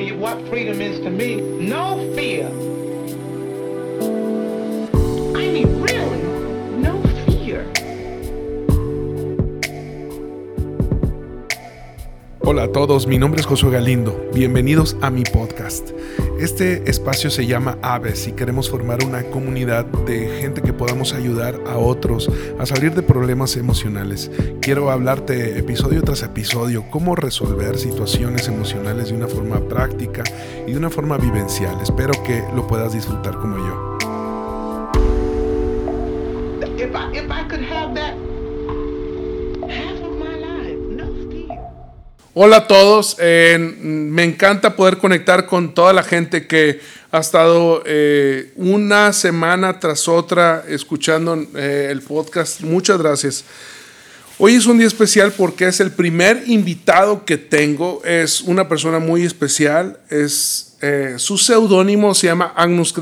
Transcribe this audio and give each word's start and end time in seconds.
tell 0.00 0.08
you 0.08 0.16
what 0.16 0.48
freedom 0.48 0.80
is 0.80 0.98
to 1.00 1.10
me. 1.10 1.36
No 1.36 2.14
fear. 2.14 2.48
Hola 12.60 12.68
a 12.68 12.72
todos, 12.72 13.06
mi 13.06 13.16
nombre 13.16 13.40
es 13.40 13.46
Josué 13.46 13.70
Galindo. 13.70 14.28
Bienvenidos 14.34 14.94
a 15.00 15.08
mi 15.08 15.22
podcast. 15.22 15.92
Este 16.38 16.90
espacio 16.90 17.30
se 17.30 17.46
llama 17.46 17.78
Aves 17.80 18.28
y 18.28 18.32
queremos 18.32 18.68
formar 18.68 19.02
una 19.02 19.22
comunidad 19.22 19.86
de 19.86 20.28
gente 20.42 20.60
que 20.60 20.74
podamos 20.74 21.14
ayudar 21.14 21.58
a 21.66 21.78
otros 21.78 22.30
a 22.58 22.66
salir 22.66 22.94
de 22.94 23.00
problemas 23.00 23.56
emocionales. 23.56 24.30
Quiero 24.60 24.90
hablarte 24.90 25.58
episodio 25.58 26.02
tras 26.02 26.22
episodio 26.22 26.84
cómo 26.90 27.16
resolver 27.16 27.78
situaciones 27.78 28.46
emocionales 28.46 29.08
de 29.08 29.16
una 29.16 29.28
forma 29.28 29.66
práctica 29.66 30.22
y 30.66 30.72
de 30.72 30.76
una 30.76 30.90
forma 30.90 31.16
vivencial. 31.16 31.78
Espero 31.82 32.12
que 32.24 32.44
lo 32.54 32.66
puedas 32.66 32.92
disfrutar 32.92 33.38
como 33.38 33.56
yo. 33.56 33.89
Hola 42.32 42.58
a 42.58 42.66
todos, 42.68 43.16
eh, 43.18 43.58
me 43.58 44.22
encanta 44.22 44.76
poder 44.76 44.98
conectar 44.98 45.46
con 45.46 45.74
toda 45.74 45.92
la 45.92 46.04
gente 46.04 46.46
que 46.46 46.80
ha 47.10 47.18
estado 47.18 47.82
eh, 47.84 48.52
una 48.54 49.12
semana 49.12 49.80
tras 49.80 50.06
otra 50.06 50.62
escuchando 50.68 51.44
eh, 51.56 51.88
el 51.90 52.02
podcast. 52.02 52.60
Muchas 52.60 52.98
gracias. 53.00 53.44
Hoy 54.38 54.54
es 54.54 54.66
un 54.66 54.78
día 54.78 54.86
especial 54.86 55.32
porque 55.32 55.66
es 55.66 55.80
el 55.80 55.90
primer 55.90 56.44
invitado 56.46 57.24
que 57.24 57.36
tengo. 57.36 58.00
Es 58.04 58.42
una 58.42 58.68
persona 58.68 59.00
muy 59.00 59.24
especial. 59.24 59.98
Es, 60.08 60.76
su 61.16 61.36
seudónimo 61.36 62.14
se 62.14 62.28
llama 62.28 62.52
Agnus. 62.54 62.94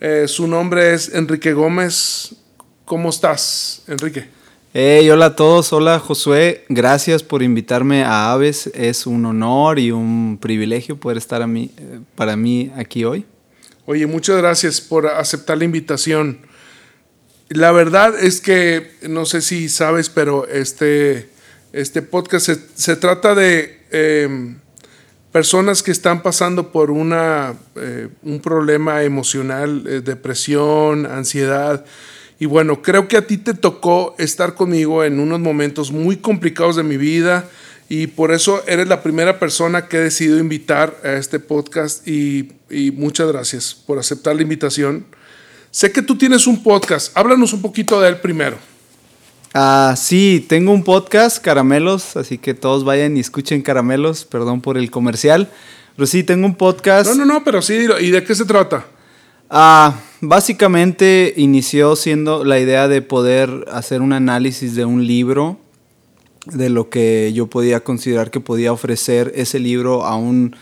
Eh, 0.00 0.26
su 0.28 0.46
nombre 0.46 0.94
es 0.94 1.12
Enrique 1.12 1.52
Gómez. 1.52 2.36
¿Cómo 2.84 3.10
estás, 3.10 3.82
Enrique? 3.88 4.35
Hey, 4.78 5.08
hola 5.08 5.24
a 5.24 5.36
todos, 5.36 5.72
hola 5.72 5.98
Josué, 5.98 6.66
gracias 6.68 7.22
por 7.22 7.42
invitarme 7.42 8.04
a 8.04 8.30
Aves, 8.30 8.66
es 8.74 9.06
un 9.06 9.24
honor 9.24 9.78
y 9.78 9.90
un 9.90 10.36
privilegio 10.38 10.98
poder 11.00 11.16
estar 11.16 11.40
a 11.40 11.48
eh, 11.48 11.70
para 12.14 12.36
mí 12.36 12.70
aquí 12.76 13.02
hoy. 13.02 13.24
Oye, 13.86 14.06
muchas 14.06 14.36
gracias 14.36 14.82
por 14.82 15.06
aceptar 15.06 15.56
la 15.56 15.64
invitación. 15.64 16.40
La 17.48 17.72
verdad 17.72 18.22
es 18.22 18.42
que, 18.42 18.90
no 19.08 19.24
sé 19.24 19.40
si 19.40 19.70
sabes, 19.70 20.10
pero 20.10 20.46
este, 20.46 21.30
este 21.72 22.02
podcast 22.02 22.50
se, 22.74 22.96
trata 22.96 23.34
de 23.34 23.80
eh, 23.92 24.56
personas 25.32 25.82
que 25.82 25.90
están 25.90 26.22
pasando 26.22 26.70
por 26.70 26.90
una, 26.90 27.54
eh, 27.76 28.08
un 28.22 28.40
problema 28.40 29.04
emocional, 29.04 29.84
eh, 29.86 30.02
depresión, 30.02 31.06
ansiedad. 31.06 31.82
Y 32.38 32.46
bueno, 32.46 32.82
creo 32.82 33.08
que 33.08 33.16
a 33.16 33.26
ti 33.26 33.38
te 33.38 33.54
tocó 33.54 34.14
estar 34.18 34.54
conmigo 34.54 35.04
en 35.04 35.20
unos 35.20 35.40
momentos 35.40 35.90
muy 35.90 36.16
complicados 36.16 36.76
de 36.76 36.82
mi 36.82 36.96
vida 36.96 37.48
y 37.88 38.08
por 38.08 38.32
eso 38.32 38.62
eres 38.66 38.88
la 38.88 39.02
primera 39.02 39.38
persona 39.38 39.88
que 39.88 39.96
he 39.96 40.00
decidido 40.00 40.38
invitar 40.38 40.96
a 41.02 41.12
este 41.12 41.38
podcast 41.38 42.06
y, 42.06 42.52
y 42.68 42.90
muchas 42.90 43.28
gracias 43.28 43.74
por 43.74 43.98
aceptar 43.98 44.36
la 44.36 44.42
invitación. 44.42 45.06
Sé 45.70 45.92
que 45.92 46.02
tú 46.02 46.16
tienes 46.16 46.46
un 46.46 46.62
podcast, 46.62 47.16
háblanos 47.16 47.52
un 47.52 47.62
poquito 47.62 48.00
de 48.00 48.08
él 48.08 48.16
primero. 48.18 48.58
Ah, 49.54 49.94
sí, 49.96 50.44
tengo 50.46 50.72
un 50.72 50.84
podcast, 50.84 51.38
Caramelos, 51.38 52.16
así 52.18 52.36
que 52.36 52.52
todos 52.52 52.84
vayan 52.84 53.16
y 53.16 53.20
escuchen 53.20 53.62
Caramelos, 53.62 54.26
perdón 54.26 54.60
por 54.60 54.76
el 54.76 54.90
comercial. 54.90 55.50
Pero 55.96 56.06
sí, 56.06 56.22
tengo 56.22 56.44
un 56.44 56.56
podcast. 56.56 57.08
No, 57.08 57.14
no, 57.14 57.24
no, 57.24 57.42
pero 57.42 57.62
sí. 57.62 57.86
¿y 58.00 58.10
de 58.10 58.22
qué 58.22 58.34
se 58.34 58.44
trata? 58.44 58.84
Ah, 59.48 59.94
básicamente 60.20 61.34
inició 61.36 61.96
siendo 61.96 62.44
la 62.44 62.58
idea 62.58 62.88
de 62.88 63.02
poder 63.02 63.66
hacer 63.70 64.00
un 64.00 64.12
análisis 64.12 64.74
de 64.74 64.84
un 64.84 65.06
libro, 65.06 65.58
de 66.46 66.70
lo 66.70 66.88
que 66.88 67.32
yo 67.34 67.48
podía 67.48 67.80
considerar 67.80 68.30
que 68.30 68.40
podía 68.40 68.72
ofrecer 68.72 69.32
ese 69.34 69.58
libro 69.58 70.04
a 70.04 70.16
un 70.16 70.56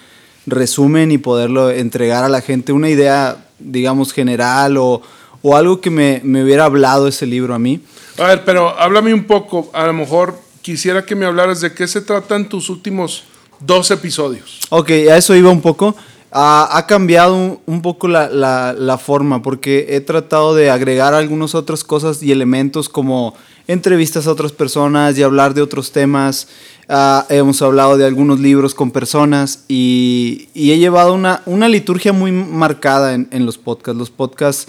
resumen 0.47 1.12
y 1.12 1.19
poderlo 1.19 1.71
entregar 1.71 2.25
a 2.25 2.28
la 2.28 2.41
gente, 2.41 2.73
una 2.73 2.89
idea, 2.89 3.47
digamos, 3.59 4.12
general 4.12 4.77
o, 4.77 5.03
o 5.43 5.57
algo 5.57 5.81
que 5.81 5.91
me, 5.91 6.21
me 6.25 6.43
hubiera 6.43 6.65
hablado 6.65 7.09
ese 7.09 7.27
libro 7.27 7.55
a 7.55 7.59
mí. 7.59 7.81
A 8.19 8.28
ver, 8.28 8.45
pero 8.45 8.78
háblame 8.78 9.12
un 9.12 9.25
poco, 9.25 9.71
a 9.73 9.87
lo 9.87 9.93
mejor 9.93 10.39
quisiera 10.62 11.05
que 11.05 11.15
me 11.15 11.27
hablaras 11.27 11.61
de 11.61 11.75
qué 11.75 11.87
se 11.87 12.01
tratan 12.01 12.49
tus 12.49 12.71
últimos 12.71 13.25
dos 13.61 13.91
episodios. 13.91 14.61
Ok, 14.71 14.91
a 14.91 15.17
eso 15.17 15.34
iba 15.34 15.51
un 15.51 15.61
poco. 15.61 15.95
Ha 16.37 16.84
cambiado 16.89 17.61
un, 17.65 17.81
poco 17.81 18.09
la, 18.09 18.28
la- 18.28 18.72
la 18.77 18.99
forma 18.99 19.41
porque 19.41 19.87
he 19.91 20.00
tratado 20.00 20.53
de 20.56 20.69
agregar 20.69 21.15
algunas 21.15 21.55
otras 21.55 21.84
cosas 21.84 22.25
y 22.25 22.33
elementos 22.33 22.89
como 22.89 23.34
entrevistas 23.69 24.27
a 24.27 24.33
otras 24.33 24.50
personas 24.50 25.17
y 25.17 25.22
hablar 25.22 25.55
de 25.55 25.62
otros 25.62 25.93
temas. 25.93 26.49
Ah, 26.89 27.25
hemos 27.28 27.62
hablado 27.62 27.97
de 27.97 28.05
algunos 28.05 28.41
libros 28.41 28.75
con 28.75 28.91
personas 28.91 29.61
y, 29.69 30.49
y 30.55 30.72
he 30.72 30.78
llevado 30.81 31.15
una, 31.15 31.41
una 31.47 31.69
liturgia 31.69 32.12
muy 32.12 32.33
marcada 32.33 33.15
en, 33.15 33.28
en 33.31 33.47
los 33.47 33.56
podcasts. 33.56 33.97
Los 33.97 34.11
podcasts 34.11 34.66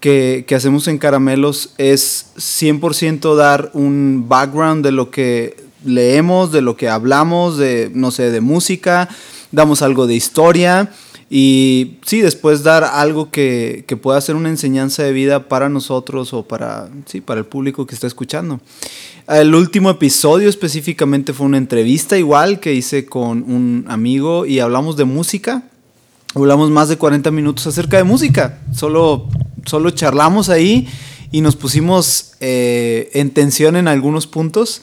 que, 0.00 0.44
que 0.46 0.54
hacemos 0.54 0.86
en 0.86 0.98
Caramelos 0.98 1.70
es 1.78 2.26
100% 2.36 3.36
dar 3.36 3.70
un 3.72 4.26
background 4.28 4.84
de 4.84 4.92
lo 4.92 5.10
que 5.10 5.64
leemos, 5.82 6.52
de 6.52 6.60
lo 6.60 6.76
que 6.76 6.90
hablamos, 6.90 7.56
de, 7.56 7.90
no 7.94 8.10
sé, 8.10 8.30
de 8.30 8.42
música, 8.42 9.08
damos 9.50 9.80
algo 9.80 10.06
de 10.06 10.14
historia 10.14 10.90
y 11.28 11.98
sí, 12.06 12.20
después 12.20 12.62
dar 12.62 12.84
algo 12.84 13.30
que, 13.30 13.84
que 13.88 13.96
pueda 13.96 14.20
ser 14.20 14.36
una 14.36 14.48
enseñanza 14.48 15.02
de 15.02 15.12
vida 15.12 15.48
para 15.48 15.68
nosotros 15.68 16.32
o 16.32 16.44
para, 16.44 16.88
sí, 17.06 17.20
para 17.20 17.40
el 17.40 17.46
público 17.46 17.86
que 17.86 17.94
está 17.94 18.06
escuchando. 18.06 18.60
El 19.28 19.54
último 19.56 19.90
episodio 19.90 20.48
específicamente 20.48 21.32
fue 21.32 21.46
una 21.46 21.58
entrevista 21.58 22.16
igual 22.16 22.60
que 22.60 22.74
hice 22.74 23.06
con 23.06 23.42
un 23.42 23.84
amigo 23.88 24.46
y 24.46 24.60
hablamos 24.60 24.96
de 24.96 25.04
música. 25.04 25.64
Hablamos 26.36 26.70
más 26.70 26.88
de 26.88 26.96
40 26.96 27.32
minutos 27.32 27.66
acerca 27.66 27.96
de 27.96 28.04
música. 28.04 28.60
Solo, 28.72 29.28
solo 29.64 29.90
charlamos 29.90 30.48
ahí 30.48 30.86
y 31.32 31.40
nos 31.40 31.56
pusimos 31.56 32.34
eh, 32.38 33.10
en 33.14 33.30
tensión 33.30 33.74
en 33.74 33.88
algunos 33.88 34.28
puntos. 34.28 34.82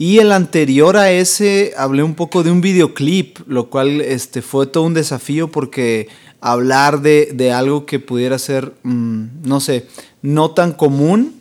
Y 0.00 0.16
el 0.18 0.32
anterior 0.32 0.96
a 0.96 1.10
ese 1.12 1.74
hablé 1.76 2.02
un 2.02 2.14
poco 2.14 2.42
de 2.42 2.50
un 2.50 2.62
videoclip, 2.62 3.38
lo 3.46 3.66
cual 3.68 4.00
este, 4.00 4.40
fue 4.40 4.66
todo 4.66 4.84
un 4.84 4.94
desafío 4.94 5.48
porque 5.50 6.08
hablar 6.40 7.02
de, 7.02 7.28
de 7.34 7.52
algo 7.52 7.84
que 7.84 7.98
pudiera 7.98 8.38
ser, 8.38 8.72
mm, 8.82 9.24
no 9.44 9.60
sé, 9.60 9.86
no 10.22 10.52
tan 10.52 10.72
común, 10.72 11.34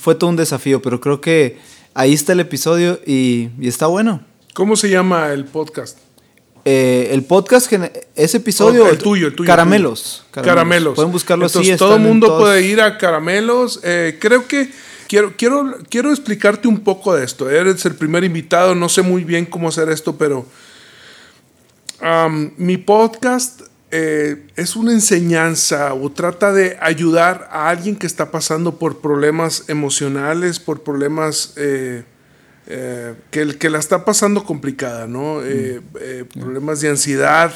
fue 0.00 0.14
todo 0.14 0.30
un 0.30 0.36
desafío, 0.36 0.80
pero 0.80 1.02
creo 1.02 1.20
que 1.20 1.58
ahí 1.92 2.14
está 2.14 2.32
el 2.32 2.40
episodio 2.40 2.98
y, 3.06 3.50
y 3.60 3.68
está 3.68 3.88
bueno. 3.88 4.22
¿Cómo 4.54 4.74
se 4.76 4.88
llama 4.88 5.30
el 5.34 5.44
podcast? 5.44 5.98
Eh, 6.64 7.10
el 7.12 7.24
podcast, 7.24 7.70
ese 8.14 8.38
episodio, 8.38 8.84
Oh, 8.84 8.88
el 8.88 8.96
tuyo, 8.96 9.26
el 9.26 9.34
tuyo. 9.34 9.46
Caramelos. 9.46 10.24
el. 10.32 10.48
Caramelos. 10.48 10.94
Pueden 10.94 11.12
buscarlo 11.12 11.44
Entonces, 11.44 11.72
así. 11.74 11.78
Todo 11.78 11.96
el 11.96 12.02
mundo 12.02 12.26
todos- 12.26 12.40
puede 12.40 12.62
ir 12.66 12.80
a 12.80 12.96
Caramelos. 12.96 13.80
Eh, 13.84 14.16
creo 14.18 14.48
que 14.48 14.70
quiero, 15.08 15.34
quiero, 15.36 15.78
quiero 15.88 16.10
explicarte 16.10 16.68
un 16.68 16.80
poco 16.80 17.14
de 17.14 17.24
esto. 17.24 17.50
Eres 17.50 17.84
el 17.86 17.94
primer 17.94 18.22
invitado, 18.22 18.74
no 18.74 18.88
sé 18.88 19.02
muy 19.02 19.24
bien 19.24 19.46
cómo 19.46 19.68
hacer 19.68 19.88
esto, 19.88 20.16
pero 20.16 20.46
mi 22.56 22.76
podcast 22.76 23.62
eh, 23.90 24.46
es 24.54 24.76
una 24.76 24.92
enseñanza 24.92 25.94
o 25.94 26.12
trata 26.12 26.52
de 26.52 26.76
ayudar 26.80 27.48
a 27.50 27.70
alguien 27.70 27.96
que 27.96 28.06
está 28.06 28.30
pasando 28.30 28.78
por 28.78 29.00
problemas 29.00 29.64
emocionales, 29.68 30.60
por 30.60 30.82
problemas 30.82 31.54
eh, 31.56 32.04
eh, 32.70 33.14
que, 33.30 33.70
la 33.70 33.78
está 33.78 34.04
pasando 34.04 34.44
complicada, 34.44 35.06
¿no? 35.06 35.42
Eh, 35.42 35.80
eh, 36.00 36.24
problemas 36.38 36.82
de 36.82 36.90
ansiedad, 36.90 37.50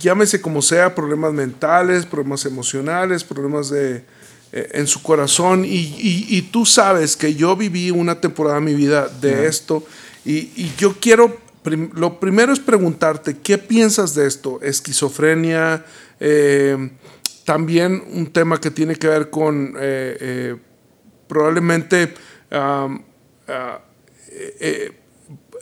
llámese 0.00 0.40
como 0.40 0.60
sea, 0.60 0.96
problemas 0.96 1.32
mentales, 1.32 2.04
problemas 2.04 2.44
emocionales, 2.46 3.22
problemas 3.22 3.70
de, 3.70 4.02
en 4.72 4.86
su 4.86 5.02
corazón. 5.02 5.64
Y, 5.64 5.68
y- 5.98 6.26
y 6.28 6.42
tú 6.42 6.64
sabes 6.66 7.16
que 7.16 7.34
yo 7.34 7.56
viví 7.56 7.90
una 7.90 8.20
temporada 8.20 8.56
de 8.56 8.62
mi 8.62 8.74
vida 8.74 9.08
de 9.08 9.46
esto 9.46 9.84
y, 10.24 10.50
y 10.56 10.72
yo 10.78 10.96
quiero, 11.00 11.36
prim- 11.62 11.90
lo 11.94 12.18
primero 12.20 12.52
es 12.52 12.60
preguntarte, 12.60 13.36
¿qué 13.38 13.58
piensas 13.58 14.14
de 14.14 14.26
esto? 14.26 14.60
Esquizofrenia, 14.62 15.84
eh, 16.20 16.90
también 17.44 18.02
un 18.12 18.26
tema 18.32 18.60
que 18.60 18.70
tiene 18.70 18.96
que 18.96 19.06
ver 19.08 19.30
con 19.30 19.74
eh, 19.78 20.16
eh, 20.20 20.56
probablemente 21.28 22.14
ah, 22.50 22.88
eh, 23.48 24.56
eh, 24.60 24.92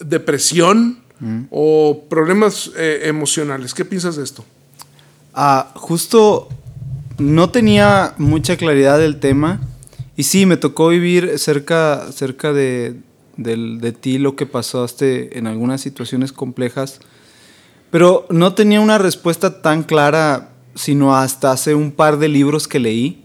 depresión 0.01 1.03
o 1.51 2.05
problemas 2.11 2.71
eh, 2.77 3.03
emocionales. 3.05 3.73
¿Qué 3.73 3.85
piensas 3.85 4.17
de 4.17 4.25
esto? 4.25 4.45
Ah, 5.33 5.73
justo 5.75 6.49
no 7.19 7.51
tenía 7.51 8.15
mucha 8.19 8.57
claridad 8.57 8.99
del 8.99 9.21
tema. 9.21 9.61
Y 10.17 10.25
sí, 10.25 10.47
me 10.47 10.57
tocó 10.57 10.89
vivir 10.89 11.39
cerca, 11.39 12.07
cerca 12.13 12.53
de, 12.53 12.97
de 13.37 13.93
ti 13.93 14.19
lo 14.19 14.37
que 14.37 14.47
pasaste 14.47 15.39
en 15.39 15.47
algunas 15.47 15.81
situaciones 15.81 16.33
complejas. 16.33 17.01
Pero 17.91 18.27
no 18.29 18.55
tenía 18.55 18.81
una 18.81 18.99
respuesta 18.99 19.63
tan 19.63 19.83
clara, 19.83 20.51
sino 20.75 21.17
hasta 21.17 21.53
hace 21.53 21.75
un 21.75 21.93
par 21.93 22.19
de 22.19 22.29
libros 22.29 22.67
que 22.67 22.81
leí. 22.81 23.25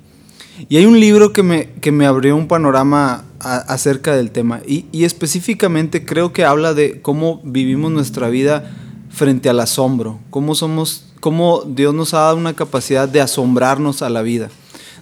Y 0.68 0.78
hay 0.78 0.86
un 0.86 1.00
libro 1.00 1.32
que 1.32 1.42
me, 1.42 1.72
que 1.82 1.92
me 1.92 2.06
abrió 2.06 2.36
un 2.36 2.48
panorama 2.48 3.24
acerca 3.40 4.16
del 4.16 4.32
tema. 4.32 4.62
Y, 4.68 5.04
específicamente 5.04 6.06
creo 6.06 6.34
que 6.34 6.44
habla 6.44 6.74
de 6.74 7.02
cómo 7.02 7.42
vivimos 7.44 7.92
nuestra 7.92 8.30
vida 8.30 8.70
frente 9.10 9.50
al 9.50 9.60
asombro. 9.60 10.20
Cómo 10.30 10.56
somos, 10.56 11.09
cómo 11.20 11.64
Dios 11.66 11.94
nos 11.94 12.14
ha 12.14 12.20
dado 12.20 12.38
una 12.38 12.56
capacidad 12.56 13.08
de 13.08 13.22
asombrarnos 13.22 14.02
a 14.02 14.10
la 14.10 14.22
vida. 14.22 14.50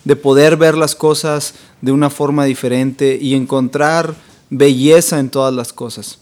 De 0.03 0.15
poder 0.15 0.57
ver 0.57 0.77
las 0.77 0.95
cosas 0.95 1.53
de 1.81 1.91
una 1.91 2.09
forma 2.09 2.45
diferente 2.45 3.17
y 3.21 3.35
encontrar 3.35 4.15
belleza 4.49 5.19
en 5.19 5.29
todas 5.29 5.53
las 5.53 5.73
cosas. 5.73 6.19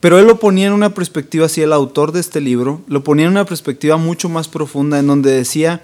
Pero 0.00 0.18
él 0.18 0.26
lo 0.26 0.38
ponía 0.38 0.66
en 0.66 0.72
una 0.72 0.94
perspectiva, 0.94 1.46
así 1.46 1.60
el 1.60 1.72
autor 1.72 2.12
de 2.12 2.20
este 2.20 2.40
libro, 2.40 2.80
lo 2.88 3.04
ponía 3.04 3.26
en 3.26 3.32
una 3.32 3.44
perspectiva 3.44 3.96
mucho 3.96 4.28
más 4.28 4.48
profunda 4.48 4.98
en 4.98 5.06
donde 5.06 5.30
decía 5.30 5.82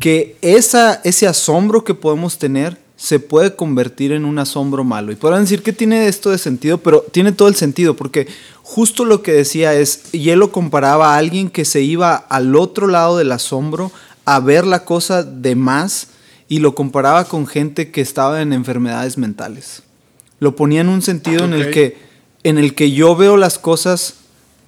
que 0.00 0.36
ese 0.40 1.26
asombro 1.26 1.84
que 1.84 1.94
podemos 1.94 2.38
tener 2.38 2.80
se 2.96 3.18
puede 3.18 3.56
convertir 3.56 4.12
en 4.12 4.24
un 4.24 4.38
asombro 4.38 4.84
malo. 4.84 5.10
Y 5.10 5.16
podrán 5.16 5.42
decir 5.42 5.62
que 5.62 5.72
tiene 5.72 6.06
esto 6.06 6.30
de 6.30 6.38
sentido, 6.38 6.78
pero 6.78 7.04
tiene 7.10 7.32
todo 7.32 7.48
el 7.48 7.56
sentido, 7.56 7.96
porque 7.96 8.28
justo 8.62 9.04
lo 9.04 9.22
que 9.22 9.32
decía 9.32 9.74
es, 9.74 10.04
y 10.12 10.30
él 10.30 10.38
lo 10.38 10.52
comparaba 10.52 11.14
a 11.14 11.18
alguien 11.18 11.50
que 11.50 11.64
se 11.64 11.82
iba 11.82 12.14
al 12.14 12.56
otro 12.56 12.86
lado 12.86 13.18
del 13.18 13.32
asombro 13.32 13.92
a 14.24 14.40
ver 14.40 14.66
la 14.66 14.84
cosa 14.84 15.22
de 15.22 15.54
más 15.56 16.08
y 16.48 16.58
lo 16.58 16.74
comparaba 16.74 17.24
con 17.24 17.46
gente 17.46 17.90
que 17.90 18.00
estaba 18.00 18.42
en 18.42 18.52
enfermedades 18.52 19.18
mentales. 19.18 19.82
Lo 20.38 20.54
ponía 20.56 20.80
en 20.80 20.88
un 20.88 21.02
sentido 21.02 21.44
en, 21.44 21.54
el 21.54 21.70
que, 21.70 21.98
en 22.42 22.58
el 22.58 22.74
que 22.74 22.92
yo 22.92 23.16
veo 23.16 23.36
las 23.36 23.58
cosas 23.58 24.16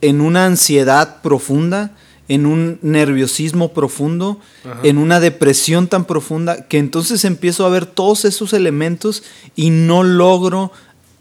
en 0.00 0.20
una 0.20 0.46
ansiedad 0.46 1.20
profunda, 1.22 1.96
en 2.28 2.46
un 2.46 2.78
nerviosismo 2.82 3.72
profundo, 3.72 4.40
en 4.82 4.98
una 4.98 5.20
depresión 5.20 5.88
tan 5.88 6.04
profunda, 6.04 6.66
que 6.68 6.78
entonces 6.78 7.24
empiezo 7.24 7.66
a 7.66 7.70
ver 7.70 7.86
todos 7.86 8.24
esos 8.24 8.54
elementos 8.54 9.22
y 9.54 9.70
no 9.70 10.02
logro 10.02 10.72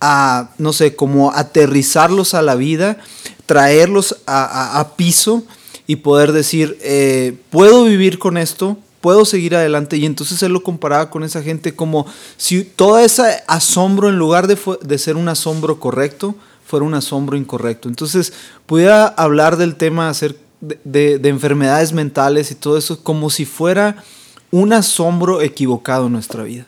a, 0.06 0.50
no 0.58 0.74
sé, 0.74 0.98
como 0.98 1.32
aterrizarlos 1.32 2.34
a 2.34 2.42
la 2.42 2.56
vida, 2.56 2.98
traerlos 3.46 4.18
a, 4.28 4.92
piso 4.98 5.44
y 5.88 5.98
poder 5.98 6.34
decir, 6.34 6.78
eh, 6.82 7.38
puedo 7.50 7.86
vivir 7.86 8.20
con 8.20 8.38
esto, 8.38 8.78
puedo 9.00 9.24
seguir 9.24 9.56
adelante. 9.56 9.96
Y 9.96 10.06
entonces 10.06 10.44
él 10.44 10.52
lo 10.52 10.62
comparaba 10.62 11.10
con 11.10 11.24
esa 11.24 11.42
gente 11.42 11.74
como 11.74 12.06
si 12.36 12.66
todo 12.66 13.00
ese 13.00 13.44
asombro, 13.48 14.10
en 14.10 14.18
lugar 14.18 14.48
de, 14.48 14.58
de 14.82 14.98
ser 14.98 15.16
un 15.16 15.30
asombro 15.30 15.80
correcto, 15.80 16.36
fuera 16.66 16.86
un 16.86 16.94
asombro 16.94 17.38
incorrecto. 17.38 17.88
Entonces, 17.88 18.34
pudiera 18.66 19.08
hablar 19.08 19.56
del 19.56 19.76
tema 19.76 20.10
acerca 20.10 20.44
de, 20.84 21.20
enfermedades 21.24 21.94
mentales 21.94 22.52
y 22.52 22.56
todo 22.56 22.78
eso 22.78 23.04
como 23.04 23.30
si 23.30 23.46
fuera 23.46 24.04
un 24.52 24.74
asombro 24.74 25.42
equivocado 25.42 26.08
en 26.08 26.14
nuestra 26.14 26.44
vida. 26.44 26.66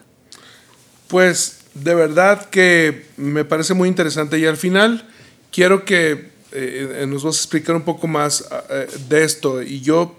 Pues 1.08 1.60
de 1.75 1.94
verdad 1.94 2.50
que 2.50 3.06
me 3.18 3.45
parece 3.45 3.74
muy 3.74 3.89
interesante 3.89 4.39
y 4.39 4.45
al 4.45 4.57
final 4.57 5.07
quiero 5.51 5.86
que 5.86 6.12
eh, 6.51 7.01
eh, 7.01 7.06
nos 7.07 7.24
vas 7.24 7.36
a 7.36 7.39
explicar 7.39 7.75
un 7.75 7.83
poco 7.83 8.07
más 8.07 8.45
eh, 8.69 8.88
de 9.10 9.24
esto 9.24 9.62
y 9.62 9.81
yo 9.81 10.16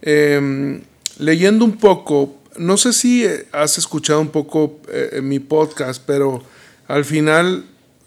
em, 0.00 0.82
leyendo 1.18 1.64
un 1.64 1.76
poco, 1.76 2.36
no 2.56 2.78
sé 2.78 2.94
si 2.94 3.26
has 3.52 3.76
escuchado 3.76 4.20
un 4.20 4.30
poco 4.30 4.80
mi 5.22 5.40
podcast, 5.40 6.02
pero 6.06 6.42
al 6.88 7.04
final 7.04 7.64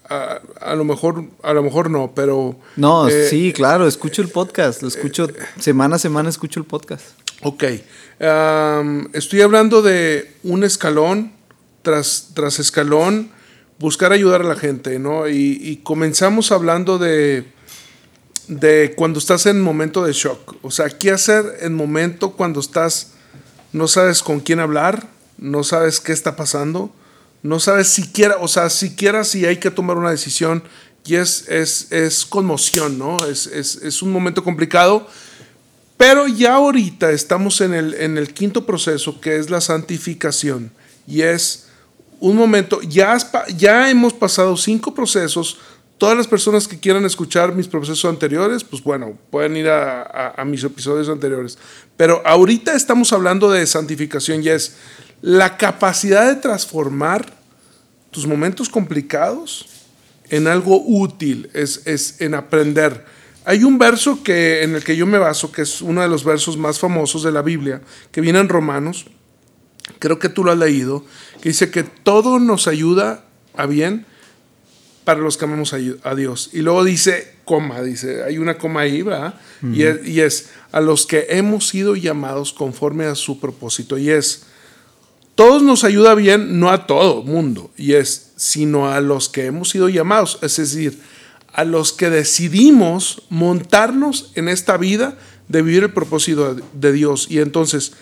a, 0.08 0.74
lo 0.74 0.84
mejor, 0.84 1.24
a 1.42 1.52
lo 1.52 1.62
mejor 1.62 1.90
no, 1.90 2.12
pero... 2.14 2.56
No, 2.76 3.08
eh, 3.08 3.28
sí, 3.28 3.52
claro, 3.52 3.86
escucho 3.86 4.22
el 4.22 4.28
podcast, 4.28 4.82
lo 4.82 4.88
escucho, 4.88 5.28
semana 5.60 5.96
a 5.96 5.98
semana 5.98 6.28
escucho 6.28 6.60
el 6.60 6.66
podcast. 6.66 7.04
Ok, 7.42 7.64
estoy 9.12 9.42
hablando 9.42 9.82
de 9.82 10.32
un 10.42 10.64
escalón 10.64 11.37
tras, 11.88 12.32
tras 12.34 12.58
escalón, 12.58 13.30
buscar 13.78 14.12
ayudar 14.12 14.42
a 14.42 14.44
la 14.44 14.56
gente, 14.56 14.98
¿no? 14.98 15.26
Y, 15.26 15.80
comenzamos 15.84 16.52
hablando 16.52 16.98
de, 16.98 17.50
de 18.46 18.92
cuando 18.94 19.18
estás 19.18 19.46
en 19.46 19.62
momento 19.62 20.04
de 20.04 20.12
shock, 20.12 20.56
o 20.60 20.70
sea, 20.70 20.90
¿qué 20.90 21.12
hacer 21.12 21.44
en 21.62 21.72
momento 21.72 22.32
cuando 22.32 22.60
estás, 22.60 23.12
no 23.72 23.88
sabes 23.88 24.22
con 24.22 24.40
quién 24.40 24.60
hablar, 24.60 25.08
no 25.38 25.64
sabes 25.64 25.98
qué 25.98 26.12
está 26.12 26.36
pasando? 26.36 26.92
no 27.42 27.60
sabes 27.60 27.88
siquiera, 27.88 28.36
o 28.40 28.48
sea, 28.48 28.68
siquiera 28.68 29.24
si 29.24 29.46
hay 29.46 29.58
que 29.58 29.70
tomar 29.70 29.96
una 29.96 30.10
decisión 30.10 30.62
y 31.04 31.14
es, 31.14 31.48
es, 31.48 31.90
es 31.92 32.26
conmoción, 32.26 32.98
¿no? 32.98 33.24
Es, 33.24 33.46
es, 33.46 34.02
un 34.02 34.10
momento 34.10 34.44
complicado, 34.44 35.08
pero 35.96 36.26
ya 36.26 36.54
ahorita 36.54 37.12
estamos 37.12 37.60
en 37.60 37.72
el, 37.74 37.94
en 37.94 38.18
el 38.18 38.34
quinto 38.34 38.66
proceso 38.66 39.20
que 39.20 39.36
es 39.36 39.48
la 39.48 39.60
santificación 39.60 40.72
y 41.06 41.22
es 41.22 41.67
un 42.20 42.36
momento, 42.36 42.80
ya, 42.82 43.16
ya 43.56 43.90
hemos 43.90 44.12
pasado 44.12 44.56
cinco 44.56 44.94
procesos. 44.94 45.58
Todas 45.98 46.16
las 46.16 46.28
personas 46.28 46.68
que 46.68 46.78
quieran 46.78 47.04
escuchar 47.04 47.54
mis 47.54 47.66
procesos 47.66 48.04
anteriores, 48.04 48.62
pues 48.62 48.82
bueno, 48.82 49.18
pueden 49.30 49.56
ir 49.56 49.68
a, 49.68 50.42
mis 50.46 50.62
episodios 50.62 51.08
anteriores. 51.08 51.58
Pero 51.96 52.22
ahorita 52.24 52.74
estamos 52.74 53.12
hablando 53.12 53.50
de 53.50 53.66
santificación 53.66 54.42
y 54.42 54.48
es 54.48 54.76
la 55.22 55.56
capacidad 55.56 56.28
de 56.28 56.36
transformar 56.40 57.32
tus 58.10 58.26
momentos 58.26 58.68
complicados 58.68 59.66
en 60.30 60.46
algo 60.46 60.82
útil, 60.86 61.50
es, 61.52 61.82
es, 61.84 62.20
en 62.20 62.34
aprender. 62.34 63.04
Hay 63.44 63.64
un 63.64 63.78
verso 63.78 64.22
que, 64.22 64.62
en 64.62 64.76
el 64.76 64.84
que 64.84 64.96
yo 64.96 65.06
me 65.06 65.18
baso, 65.18 65.50
que 65.50 65.62
es 65.62 65.80
uno 65.80 66.02
de 66.02 66.08
los 66.08 66.22
versos 66.22 66.56
más 66.56 66.78
famosos 66.78 67.22
de 67.22 67.32
la 67.32 67.42
Biblia, 67.42 67.80
que 68.12 68.20
viene 68.20 68.38
en 68.38 68.48
Romanos, 68.48 69.06
creo 69.98 70.18
que 70.18 70.28
tú 70.28 70.44
lo 70.44 70.52
has 70.52 70.58
leído, 70.58 71.04
que 71.40 71.50
dice 71.50 71.70
que 71.70 71.82
todo 71.82 72.38
nos 72.38 72.68
ayuda 72.68 73.24
a 73.56 73.66
bien 73.66 74.06
para 75.04 75.20
los 75.20 75.36
que 75.36 75.46
amamos 75.46 75.72
a, 75.72 76.14
Dios. 76.14 76.50
Y 76.52 76.60
luego 76.60 76.84
dice, 76.84 77.34
coma, 77.44 77.82
dice, 77.82 78.24
hay 78.24 78.36
una 78.36 78.58
coma 78.58 78.80
ahí, 78.80 79.00
¿verdad? 79.00 79.34
y, 79.62 79.84
es, 79.84 80.06
y 80.06 80.20
es, 80.20 80.50
a 80.70 80.80
los 80.82 81.06
que 81.06 81.28
hemos 81.30 81.66
sido 81.66 81.96
llamados 81.96 82.52
conforme 82.52 83.06
a 83.06 83.14
su 83.14 83.40
propósito. 83.40 83.96
Y 83.96 84.10
es, 84.10 84.44
todos 85.34 85.62
nos 85.62 85.84
ayuda 85.84 86.14
bien, 86.14 86.60
no 86.60 86.70
a 86.70 86.86
todo 86.86 87.22
mundo, 87.22 87.70
y 87.76 87.94
es, 87.94 88.32
sino 88.36 88.90
a 88.90 89.00
los 89.00 89.28
que 89.28 89.46
hemos 89.46 89.70
sido 89.70 89.88
llamados, 89.88 90.38
es 90.42 90.56
decir, 90.56 91.00
a 91.52 91.64
los 91.64 91.92
que 91.92 92.10
decidimos 92.10 93.22
montarnos 93.30 94.30
en 94.34 94.48
esta 94.48 94.76
vida 94.76 95.16
de 95.48 95.62
vivir 95.62 95.84
el 95.84 95.92
propósito 95.92 96.54
de 96.72 96.92
Dios. 96.92 97.28
Y 97.30 97.38
entonces, 97.38 97.94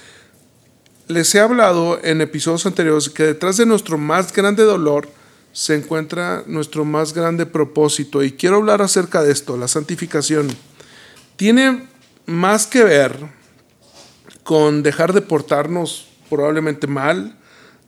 les 1.09 1.35
he 1.35 1.41
hablado 1.41 2.01
en 2.03 2.21
episodios 2.21 2.67
anteriores 2.67 3.09
que 3.11 3.23
detrás 3.23 3.57
de 3.57 3.67
nuestro 3.67 3.99
más 3.99 4.33
grande 4.33 4.65
dolor 4.65 5.09
se 5.53 5.75
encuentra 5.75 6.43
nuestro 6.47 6.85
más 6.85 7.15
grande 7.15 7.47
propósito. 7.47 8.23
Y 8.23 8.33
quiero 8.33 8.57
hablar 8.57 8.83
acerca 8.83 9.23
de 9.23 9.33
esto, 9.33 9.57
la 9.57 9.69
santificación. 9.69 10.49
Tiene 11.37 11.87
más 12.27 12.67
que 12.67 12.85
ver 12.85 13.17
con 14.43 14.83
dejar 14.83 15.13
de 15.13 15.23
portarnos 15.23 16.09
probablemente 16.29 16.87
mal, 16.87 17.39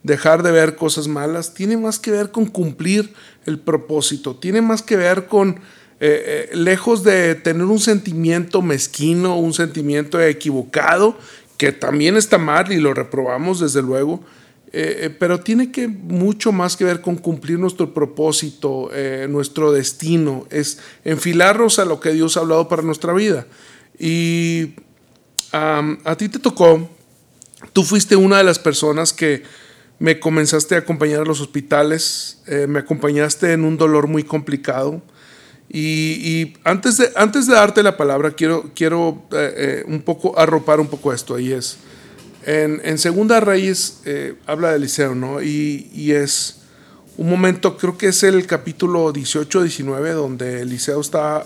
dejar 0.02 0.42
de 0.42 0.52
ver 0.52 0.76
cosas 0.76 1.08
malas, 1.08 1.54
tiene 1.54 1.76
más 1.76 1.98
que 1.98 2.10
ver 2.10 2.30
con 2.30 2.46
cumplir 2.46 3.12
el 3.46 3.58
propósito, 3.58 4.36
tiene 4.36 4.62
más 4.62 4.82
que 4.82 4.96
ver 4.96 5.26
con, 5.26 5.60
eh, 6.00 6.48
eh, 6.52 6.56
lejos 6.56 7.02
de 7.02 7.34
tener 7.34 7.64
un 7.64 7.80
sentimiento 7.80 8.62
mezquino, 8.62 9.36
un 9.36 9.52
sentimiento 9.52 10.20
equivocado, 10.20 11.18
que 11.58 11.72
también 11.72 12.16
está 12.16 12.38
mal 12.38 12.72
y 12.72 12.78
lo 12.78 12.94
reprobamos 12.94 13.60
desde 13.60 13.82
luego, 13.82 14.24
eh, 14.72 15.14
pero 15.18 15.40
tiene 15.40 15.70
que 15.70 15.88
mucho 15.88 16.50
más 16.52 16.76
que 16.76 16.84
ver 16.84 17.02
con 17.02 17.16
cumplir 17.16 17.58
nuestro 17.58 17.92
propósito, 17.92 18.90
nuestro 19.28 19.72
destino, 19.72 20.46
es 20.50 20.78
enfilarnos 21.04 21.78
a 21.78 21.84
lo 21.84 22.00
que 22.00 22.12
Dios 22.12 22.36
ha 22.36 22.40
hablado 22.40 22.68
para 22.68 22.82
nuestra 22.82 23.12
vida. 23.12 23.46
Y 23.98 24.74
a 25.52 26.16
ti 26.16 26.28
te 26.28 26.38
tocó 26.38 26.88
Tú 27.72 27.82
fuiste 27.82 28.16
una 28.16 28.38
de 28.38 28.44
las 28.44 28.58
personas 28.58 29.12
que 29.12 29.42
me 29.98 30.20
comenzaste 30.20 30.76
a 30.76 30.78
acompañar 30.78 31.22
a 31.22 31.24
los 31.24 31.40
hospitales, 31.40 32.40
eh, 32.46 32.66
me 32.68 32.78
acompañaste 32.78 33.52
en 33.52 33.64
un 33.64 33.76
dolor 33.76 34.06
muy 34.06 34.22
complicado. 34.22 35.02
Y, 35.70 36.54
antes, 36.64 36.96
de, 36.96 37.10
antes 37.14 37.46
de 37.46 37.54
darte 37.54 37.82
la 37.82 37.96
palabra, 37.96 38.30
quiero, 38.30 38.70
quiero 38.74 39.22
eh, 39.32 39.54
eh, 39.56 39.84
un 39.86 40.00
poco 40.00 40.38
arropar 40.38 40.80
un 40.80 40.86
poco 40.86 41.12
esto. 41.12 41.34
Ahí 41.34 41.52
es. 41.52 41.76
En, 42.46 42.80
en 42.84 42.96
Segunda 42.96 43.40
Reyes 43.40 44.00
habla 44.46 44.70
de 44.70 44.76
Eliseo, 44.76 45.14
¿no? 45.14 45.42
Y, 45.42 45.90
y, 45.92 46.12
es 46.12 46.60
un 47.18 47.28
momento, 47.28 47.76
creo 47.76 47.98
que 47.98 48.08
es 48.08 48.22
el 48.22 48.46
capítulo 48.46 49.12
18-19, 49.12 50.12
donde 50.14 50.62
Eliseo 50.62 51.00
está 51.00 51.44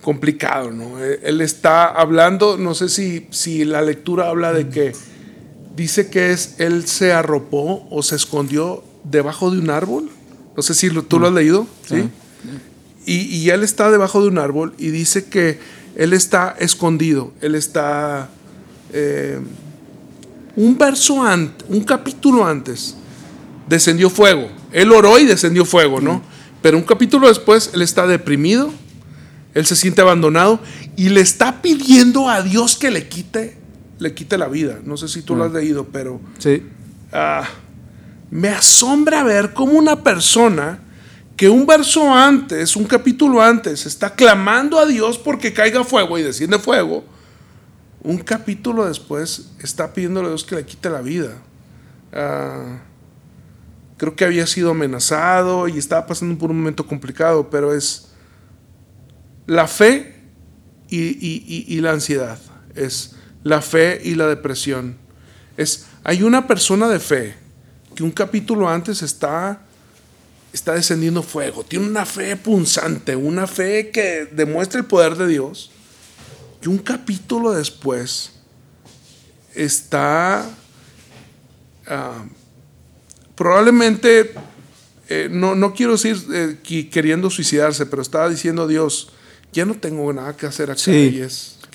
complicado, 0.00 0.70
¿no? 0.70 1.02
Eh, 1.02 1.20
él 1.22 1.40
está 1.40 1.86
hablando, 1.86 2.56
no 2.56 2.74
sé 2.74 2.88
si, 2.88 3.26
si 3.30 3.64
la 3.64 3.82
lectura 3.82 4.28
habla 4.28 4.52
de 4.52 4.68
que 4.68 4.92
dice 5.74 6.08
que 6.08 6.32
es, 6.32 6.54
él 6.58 6.86
se 6.86 7.12
arropó 7.12 7.86
o 7.90 8.02
se 8.02 8.16
escondió 8.16 8.82
debajo 9.04 9.50
de 9.50 9.58
un 9.58 9.70
árbol. 9.70 10.10
No 10.58 10.62
sé 10.62 10.74
si 10.74 10.90
tú 10.90 11.20
lo 11.20 11.28
has 11.28 11.32
leído, 11.34 11.68
¿sí? 11.88 12.08
y, 13.06 13.14
y 13.36 13.50
él 13.50 13.62
está 13.62 13.92
debajo 13.92 14.20
de 14.20 14.26
un 14.26 14.38
árbol 14.38 14.74
y 14.76 14.90
dice 14.90 15.26
que 15.26 15.60
él 15.94 16.12
está 16.12 16.56
escondido, 16.58 17.32
él 17.40 17.54
está... 17.54 18.28
eh, 18.92 19.38
un 20.56 20.76
verso 20.76 21.22
antes, 21.22 21.64
un 21.68 21.84
capítulo 21.84 22.44
antes, 22.44 22.96
descendió 23.68 24.10
fuego. 24.10 24.48
Él 24.72 24.90
oró 24.90 25.16
y 25.20 25.26
descendió 25.26 25.64
fuego, 25.64 26.00
¿no? 26.00 26.22
Pero 26.60 26.76
un 26.76 26.82
capítulo 26.82 27.28
después, 27.28 27.70
él 27.72 27.82
está 27.82 28.08
deprimido, 28.08 28.72
él 29.54 29.64
se 29.64 29.76
siente 29.76 30.00
abandonado 30.00 30.58
y 30.96 31.10
le 31.10 31.20
está 31.20 31.62
pidiendo 31.62 32.28
a 32.28 32.42
Dios 32.42 32.76
que 32.76 32.90
le 32.90 33.06
quite, 33.06 33.56
le 34.00 34.12
quite 34.12 34.36
la 34.36 34.48
vida. 34.48 34.80
No 34.84 34.96
sé 34.96 35.06
si 35.06 35.22
tú 35.22 35.36
lo 35.36 35.44
has 35.44 35.52
leído, 35.52 35.86
pero 35.92 36.20
Sí. 36.38 36.64
ah, 37.12 37.48
me 38.30 38.48
asombra 38.48 39.22
ver 39.22 39.52
cómo 39.54 39.72
una 39.72 40.02
persona 40.02 40.80
que 41.36 41.48
un 41.48 41.66
verso 41.66 42.12
antes, 42.12 42.74
un 42.76 42.84
capítulo 42.84 43.40
antes, 43.40 43.86
está 43.86 44.14
clamando 44.14 44.78
a 44.78 44.86
Dios 44.86 45.18
porque 45.18 45.52
caiga 45.52 45.84
fuego 45.84 46.18
y 46.18 46.22
desciende 46.22 46.58
fuego, 46.58 47.04
un 48.02 48.18
capítulo 48.18 48.86
después 48.86 49.50
está 49.60 49.92
pidiéndole 49.92 50.26
a 50.26 50.30
Dios 50.30 50.44
que 50.44 50.56
le 50.56 50.64
quite 50.66 50.90
la 50.90 51.00
vida. 51.00 51.34
Ah, 52.12 52.80
creo 53.96 54.16
que 54.16 54.24
había 54.24 54.46
sido 54.46 54.70
amenazado 54.70 55.68
y 55.68 55.78
estaba 55.78 56.06
pasando 56.06 56.36
por 56.38 56.50
un 56.50 56.58
momento 56.58 56.86
complicado, 56.86 57.50
pero 57.50 57.74
es 57.74 58.08
la 59.46 59.66
fe 59.66 60.14
y, 60.88 60.98
y- 61.68 61.80
la 61.80 61.92
ansiedad. 61.92 62.38
Es 62.74 63.16
la 63.42 63.60
fe 63.62 64.00
y 64.02 64.14
la 64.14 64.26
depresión. 64.26 64.96
Es, 65.56 65.86
hay 66.04 66.22
una 66.22 66.46
persona 66.46 66.88
de 66.88 67.00
fe 67.00 67.34
que 67.98 68.04
un 68.04 68.12
capítulo 68.12 68.68
antes 68.68 69.02
está, 69.02 69.60
está 70.52 70.74
descendiendo 70.74 71.20
fuego. 71.20 71.64
Tiene 71.64 71.88
una 71.88 72.06
fe 72.06 72.36
punzante, 72.36 73.16
una 73.16 73.48
fe 73.48 73.90
que 73.90 74.28
demuestra 74.30 74.78
el 74.78 74.86
poder 74.86 75.16
de 75.16 75.26
Dios. 75.26 75.72
Y 76.62 76.68
un 76.68 76.78
capítulo 76.78 77.50
después 77.50 78.34
está 79.52 80.48
ah, 81.88 82.24
probablemente, 83.34 84.32
eh, 85.08 85.26
no, 85.28 85.56
no 85.56 85.74
quiero 85.74 85.94
decir 85.94 86.24
eh, 86.32 86.58
que 86.62 86.88
queriendo 86.88 87.30
suicidarse, 87.30 87.84
pero 87.84 88.00
estaba 88.00 88.28
diciendo 88.28 88.68
Dios, 88.68 89.10
ya 89.52 89.64
no 89.64 89.74
tengo 89.74 90.12
nada 90.12 90.36
que 90.36 90.46
hacer 90.46 90.70
acá. 90.70 90.78
Sí. 90.78 91.20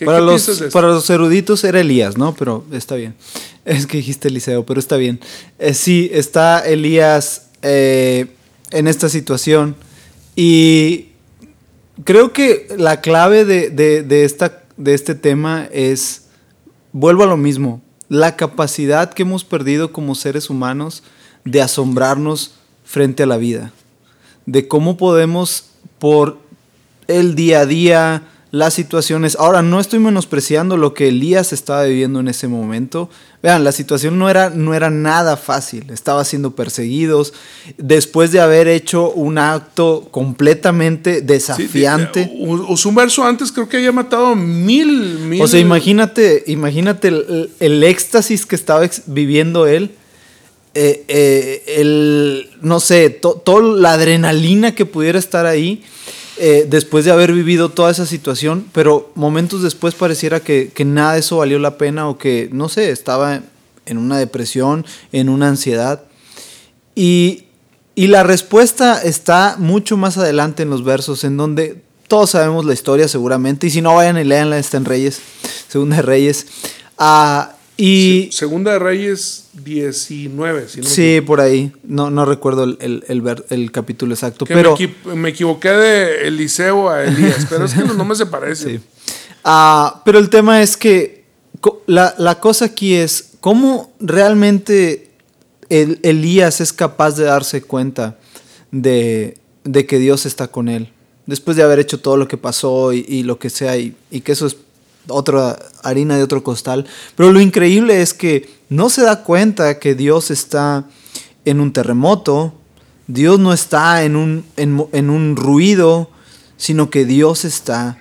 ¿Qué, 0.04 0.06
para, 0.06 0.20
qué 0.20 0.26
los, 0.26 0.60
de 0.60 0.70
para 0.70 0.88
los 0.90 1.10
eruditos 1.10 1.64
era 1.64 1.80
Elías, 1.80 2.18
¿no? 2.18 2.34
Pero 2.36 2.66
está 2.72 2.96
bien. 2.96 3.16
Es 3.66 3.88
que 3.88 3.96
dijiste 3.98 4.28
Eliseo, 4.28 4.66
pero 4.66 4.78
está 4.80 4.98
bien. 4.98 5.22
Eh, 5.58 5.74
sí, 5.74 6.10
está 6.12 6.60
Elías 6.68 7.44
eh, 7.62 8.28
en 8.72 8.88
esta 8.90 9.08
situación. 9.08 9.78
Y 10.36 11.08
creo 12.04 12.34
que 12.34 12.68
la 12.78 13.00
clave 13.00 13.46
de, 13.46 13.70
de- 13.70 14.04
de 14.04 14.26
esta, 14.26 14.64
de 14.76 14.94
este 14.94 15.16
tema 15.16 15.70
es, 15.72 16.24
vuelvo 16.92 17.24
a 17.24 17.28
lo 17.28 17.38
mismo, 17.38 17.82
la 18.10 18.36
capacidad 18.36 19.14
que 19.14 19.22
hemos 19.24 19.46
perdido 19.46 19.94
como 19.94 20.14
seres 20.16 20.50
humanos 20.50 21.02
de 21.46 21.62
asombrarnos 21.62 22.56
frente 22.84 23.24
a 23.24 23.28
la 23.28 23.38
vida. 23.38 23.72
De 24.46 24.68
cómo 24.68 24.98
podemos, 24.98 25.68
por 26.00 26.38
el 27.08 27.36
día 27.36 27.62
a 27.62 27.66
día, 27.66 28.24
las 28.54 28.76
situaciones. 28.76 29.36
Ahora, 29.40 29.64
no 29.64 29.80
estoy 29.80 29.98
menospreciando 29.98 30.78
lo 30.78 30.94
que 30.94 31.08
Elías 31.08 31.54
estaba 31.54 31.86
viviendo 31.86 32.20
en 32.20 32.28
ese 32.28 32.48
momento. 32.48 33.10
Vean, 33.42 33.64
la 33.64 33.72
situación 33.72 34.20
no 34.20 34.30
era, 34.30 34.52
no 34.52 34.76
era 34.76 34.92
nada 34.92 35.38
fácil. 35.38 35.90
Estaba 35.90 36.24
siendo 36.24 36.52
perseguidos. 36.56 37.34
Después 37.80 38.32
de 38.32 38.42
haber 38.42 38.68
hecho 38.68 39.10
un 39.10 39.40
acto 39.40 40.08
completamente 40.12 41.22
desafiante. 41.22 42.26
de- 42.26 42.32
u- 42.46 42.72
usó 42.72 42.90
un 42.90 42.96
verso 42.96 43.24
antes, 43.24 43.52
creo 43.52 43.68
que 43.68 43.78
había 43.78 43.92
matado 43.92 44.36
mil, 44.36 45.18
mil. 45.22 45.42
O 45.42 45.48
sea, 45.48 45.60
imagínate, 45.60 46.44
imagínate 46.46 47.08
el, 47.08 47.50
el 47.60 47.84
éxtasis 47.84 48.46
que 48.46 48.56
estaba 48.56 48.88
viviendo 49.08 49.66
él. 49.66 49.96
eh, 50.76 51.04
eh, 51.08 51.64
el, 51.78 52.50
no 52.62 52.80
sé, 52.80 53.10
to- 53.12 53.42
toda 53.44 53.62
la 53.80 53.94
adrenalina 53.94 54.74
que 54.74 54.86
pudiera 54.88 55.20
estar 55.20 55.46
ahí 55.46 55.84
eh, 56.38 56.66
después 56.68 57.06
de 57.06 57.12
haber 57.12 57.32
vivido 57.32 57.70
toda 57.70 57.92
esa 57.92 58.06
situación, 58.06 58.66
pero 58.74 59.12
momentos 59.16 59.62
después 59.62 59.94
pareciera 59.94 60.40
que, 60.40 60.72
que 60.74 60.86
nada 60.86 61.14
de 61.14 61.20
eso 61.20 61.38
valió 61.38 61.60
la 61.60 61.78
pena 61.78 62.08
o 62.10 62.18
que, 62.18 62.50
no 62.52 62.70
sé, 62.70 62.90
estaba 62.92 63.42
en 63.86 63.98
una 63.98 64.18
depresión, 64.18 64.86
en 65.12 65.30
una 65.30 65.50
ansiedad. 65.50 66.04
Y, 66.96 67.46
y 67.96 68.08
la 68.08 68.24
respuesta 68.24 69.02
está 69.02 69.56
mucho 69.60 69.98
más 69.98 70.18
adelante 70.18 70.64
en 70.64 70.70
los 70.70 70.84
versos, 70.84 71.24
en 71.24 71.38
donde 71.38 71.82
todos 72.08 72.32
sabemos 72.32 72.66
la 72.66 72.74
historia 72.74 73.08
seguramente, 73.08 73.68
y 73.68 73.70
si 73.70 73.82
no 73.82 73.96
vayan 73.96 74.18
y 74.18 74.24
leanla, 74.24 74.58
está 74.58 74.78
en 74.78 74.86
Reyes, 74.86 75.20
Segunda 75.68 75.98
de 75.98 76.02
Reyes. 76.02 76.48
Y 77.78 78.30
Se- 78.32 78.38
Segunda 78.40 78.74
de 78.74 78.80
Reyes 78.80 79.46
19, 79.64 80.68
si 80.70 80.82
no 80.82 80.88
sí, 80.88 81.22
por 81.26 81.42
ahí, 81.42 81.72
no, 81.84 82.10
no 82.12 82.26
recuerdo 82.26 82.64
el, 82.66 82.78
el- 82.82 83.04
el 83.08 83.22
ver- 83.22 83.46
el 83.50 83.72
capítulo 83.72 84.14
exacto, 84.14 84.46
Que 84.46 84.54
pero... 84.54 84.76
me, 84.78 84.86
equi- 84.86 85.16
me 85.16 85.30
equivoqué 85.30 85.70
de 85.70 86.28
Eliseo 86.28 86.90
a 86.90 87.04
Elías, 87.06 87.46
pero 87.50 87.66
es 87.66 87.74
que 87.74 87.82
los 87.82 87.96
nombres 87.98 88.18
se 88.20 88.26
parecen. 88.26 88.78
Sí. 88.80 88.80
Ah, 89.44 90.02
pero 90.06 90.20
el 90.20 90.30
tema 90.30 90.62
es 90.62 90.78
que 90.78 91.24
la, 91.88 92.14
la 92.18 92.40
cosa 92.40 92.66
aquí 92.66 92.94
es 92.94 93.32
cómo 93.40 93.92
realmente 94.00 95.10
el- 95.70 96.00
Elías 96.04 96.62
es 96.62 96.74
capaz 96.74 97.18
de 97.18 97.26
darse 97.26 97.62
cuenta 97.62 98.18
de, 98.72 99.38
de 99.64 99.86
que 99.86 100.00
Dios 100.00 100.26
está 100.26 100.48
con 100.48 100.70
él. 100.70 100.90
Después 101.26 101.56
de 101.58 101.64
haber 101.64 101.80
hecho 101.80 102.00
todo 102.00 102.18
lo 102.18 102.28
que 102.28 102.38
pasó 102.38 102.92
y, 102.94 103.06
y 103.08 103.24
lo 103.24 103.40
que 103.40 103.50
sea, 103.50 103.78
y, 103.78 103.96
y 104.12 104.22
que 104.22 104.34
eso 104.34 104.46
es 104.46 104.58
otra 105.08 105.58
harina 105.84 106.18
de 106.18 106.24
otro 106.24 106.44
costal. 106.44 106.86
Pero 107.16 107.32
lo 107.32 107.40
increíble 107.42 108.02
es 108.02 108.14
que 108.14 108.50
no 108.70 108.90
se 108.90 109.02
da 109.04 109.24
cuenta 109.24 109.80
que 109.80 109.96
Dios 109.96 110.32
está 110.32 110.86
en 111.46 111.60
un 111.60 111.74
terremoto, 111.74 112.54
Dios 113.08 113.40
no 113.40 113.52
está 113.54 114.04
en 114.04 114.16
un, 114.16 114.46
en 114.58 115.10
un 115.10 115.36
ruido, 115.36 116.10
sino 116.58 116.90
que 116.90 117.06
Dios 117.06 117.44
está 117.46 117.98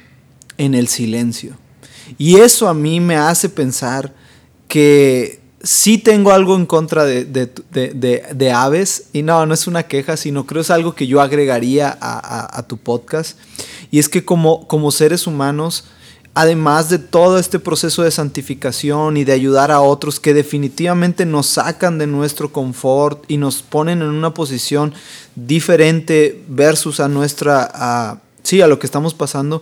en 0.58 0.74
el 0.74 0.86
silencio. 0.88 1.56
Y 2.18 2.36
eso 2.36 2.68
a 2.68 2.74
mí 2.74 3.00
me 3.00 3.16
hace 3.16 3.48
pensar 3.48 4.12
que 4.68 5.40
sí 5.62 5.98
tengo 5.98 6.32
algo 6.32 6.56
en 6.56 6.66
contra 6.66 7.04
de, 7.04 7.24
de- 7.24 7.52
de- 7.70 7.90
de- 7.94 8.24
de 8.34 8.52
aves. 8.52 9.04
Y 9.12 9.22
no, 9.22 9.44
no 9.46 9.54
es 9.54 9.66
una 9.66 9.84
queja, 9.84 10.16
sino 10.16 10.46
creo 10.46 10.62
es 10.62 10.70
algo 10.70 10.94
que 10.94 11.06
yo 11.06 11.20
agregaría 11.20 11.88
a, 12.00 12.18
a- 12.18 12.58
a 12.58 12.62
tu 12.66 12.76
podcast. 12.78 13.38
Y 13.90 13.98
es 13.98 14.08
que 14.08 14.24
como, 14.24 14.66
como 14.68 14.90
seres 14.90 15.26
humanos, 15.26 15.84
además 16.34 16.88
de 16.88 16.98
todo 16.98 17.38
este 17.38 17.58
proceso 17.58 18.02
de 18.02 18.10
santificación 18.10 19.16
y 19.18 19.24
de 19.24 19.32
ayudar 19.32 19.70
a 19.70 19.80
otros 19.80 20.18
que 20.18 20.32
definitivamente 20.32 21.26
nos 21.26 21.46
sacan 21.46 21.98
de 21.98 22.06
nuestro 22.06 22.50
confort 22.52 23.22
y 23.28 23.36
nos 23.36 23.62
ponen 23.62 24.00
en 24.00 24.08
una 24.08 24.32
posición 24.32 24.94
diferente 25.34 26.42
versus 26.48 27.00
a 27.00 27.08
nuestra, 27.08 27.70
a, 27.74 28.18
sí, 28.42 28.60
a 28.62 28.66
lo 28.66 28.78
que 28.78 28.86
estamos 28.86 29.12
pasando, 29.12 29.60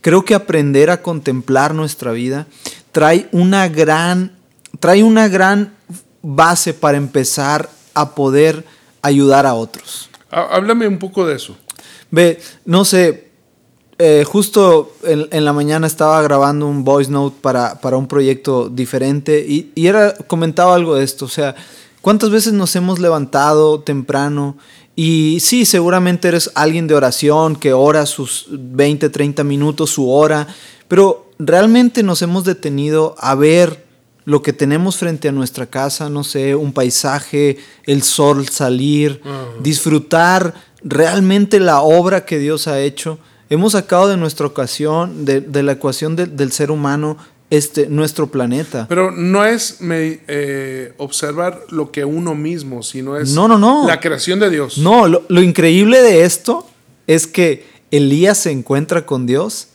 creo 0.00 0.24
que 0.24 0.34
aprender 0.34 0.90
a 0.90 1.02
contemplar 1.02 1.74
nuestra 1.74 2.12
vida 2.12 2.46
trae 2.92 3.28
una 3.32 3.68
gran, 3.68 4.32
trae 4.78 5.02
una 5.02 5.26
gran 5.28 5.74
base 6.22 6.72
para 6.74 6.96
empezar 6.98 7.68
a 7.94 8.14
poder 8.14 8.64
ayudar 9.02 9.46
a 9.46 9.54
otros. 9.54 10.08
Há- 10.30 10.54
Háblame 10.56 10.86
un 10.86 10.98
poco 10.98 11.26
de 11.26 11.34
eso. 11.36 11.56
Ve, 12.10 12.40
no 12.64 12.84
sé, 12.84 13.31
eh, 13.98 14.24
justo 14.26 14.94
en, 15.04 15.28
en 15.30 15.44
la 15.44 15.52
mañana 15.52 15.86
estaba 15.86 16.20
grabando 16.22 16.66
un 16.66 16.84
voice 16.84 17.10
note 17.10 17.36
para, 17.40 17.80
para 17.80 17.96
un 17.96 18.08
proyecto 18.08 18.68
diferente 18.68 19.44
y, 19.46 19.70
y 19.74 19.86
era, 19.86 20.14
comentaba 20.14 20.74
algo 20.74 20.94
de 20.94 21.04
esto, 21.04 21.26
o 21.26 21.28
sea, 21.28 21.54
¿cuántas 22.00 22.30
veces 22.30 22.52
nos 22.52 22.74
hemos 22.76 22.98
levantado 22.98 23.80
temprano? 23.80 24.56
Y 24.94 25.38
sí, 25.40 25.64
seguramente 25.64 26.28
eres 26.28 26.50
alguien 26.54 26.86
de 26.86 26.94
oración 26.94 27.56
que 27.56 27.72
ora 27.72 28.04
sus 28.06 28.46
20, 28.50 29.08
30 29.08 29.44
minutos, 29.44 29.90
su 29.90 30.10
hora, 30.10 30.46
pero 30.88 31.30
realmente 31.38 32.02
nos 32.02 32.20
hemos 32.22 32.44
detenido 32.44 33.14
a 33.18 33.34
ver 33.34 33.86
lo 34.24 34.42
que 34.42 34.52
tenemos 34.52 34.96
frente 34.96 35.28
a 35.28 35.32
nuestra 35.32 35.66
casa, 35.66 36.08
no 36.08 36.24
sé, 36.24 36.54
un 36.54 36.72
paisaje, 36.72 37.58
el 37.84 38.02
sol 38.02 38.48
salir, 38.48 39.20
disfrutar 39.60 40.54
realmente 40.84 41.58
la 41.58 41.80
obra 41.80 42.24
que 42.24 42.38
Dios 42.38 42.68
ha 42.68 42.80
hecho. 42.80 43.18
Hemos 43.52 43.72
sacado 43.72 44.08
de 44.08 44.16
nuestra 44.16 44.46
ocasión, 44.46 45.26
de, 45.26 45.42
de 45.42 45.62
la 45.62 45.72
ecuación 45.72 46.16
de- 46.16 46.24
del 46.26 46.52
ser 46.52 46.70
humano, 46.70 47.18
este, 47.50 47.86
nuestro 47.86 48.28
planeta. 48.28 48.86
Pero 48.88 49.10
no 49.10 49.44
es 49.44 49.82
me- 49.82 50.20
eh, 50.26 50.94
observar 50.96 51.60
lo 51.68 51.90
que 51.92 52.06
uno 52.06 52.34
mismo, 52.34 52.82
sino 52.82 53.18
es 53.18 53.32
No, 53.34 53.48
no, 53.48 53.58
no. 53.58 53.86
la 53.86 54.00
creación 54.00 54.40
de 54.40 54.48
Dios. 54.48 54.78
No, 54.78 55.06
lo, 55.06 55.24
lo 55.28 55.42
increíble 55.42 56.00
de 56.00 56.24
esto 56.24 56.66
es 57.06 57.26
que 57.26 57.66
Elías 57.90 58.38
se 58.38 58.52
encuentra 58.52 59.04
con 59.04 59.26
Dios 59.26 59.68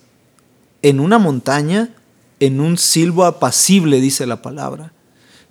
en 0.81 0.99
una 0.99 1.19
montaña, 1.19 1.93
en 2.39 2.59
un 2.61 2.79
silbo 2.79 3.25
apacible, 3.25 4.01
dice 4.01 4.25
la 4.25 4.41
palabra. 4.41 4.91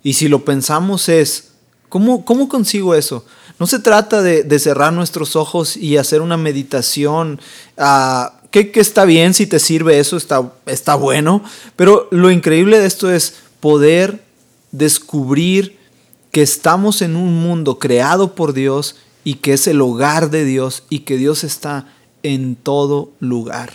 Y 0.03 0.13
si 0.13 0.27
lo 0.27 0.43
pensamos 0.43 1.07
es, 1.07 1.51
¿cómo, 1.87 2.25
cómo 2.25 2.49
consigo 2.49 2.93
eso? 2.93 3.25
No 3.59 3.65
se 3.67 3.79
trata 3.79 4.21
de, 4.21 4.59
cerrar 4.59 4.93
nuestros 4.93 5.35
ojos 5.35 5.77
y 5.77 5.97
hacer 5.97 6.21
una 6.21 6.37
meditación. 6.37 7.39
ah, 7.77 8.33
que, 8.51 8.71
está 8.75 9.05
bien 9.05 9.33
si 9.33 9.45
te 9.47 9.59
sirve 9.59 9.99
eso, 9.99 10.17
está, 10.17 10.51
está 10.65 10.95
bueno. 10.95 11.43
Pero 11.75 12.07
lo 12.11 12.31
increíble 12.31 12.79
de 12.79 12.85
esto 12.87 13.11
es 13.11 13.35
poder 13.59 14.23
descubrir 14.71 15.77
que 16.31 16.41
estamos 16.41 17.01
en 17.01 17.15
un 17.15 17.41
mundo 17.41 17.79
creado 17.79 18.35
por 18.35 18.53
Dios 18.53 18.95
y 19.23 19.35
que 19.35 19.53
es 19.53 19.67
el 19.67 19.81
hogar 19.81 20.29
de 20.29 20.45
Dios 20.45 20.83
y 20.89 20.99
que 20.99 21.17
Dios 21.17 21.43
está 21.43 21.87
en 22.23 22.55
todo 22.55 23.09
lugar. 23.19 23.73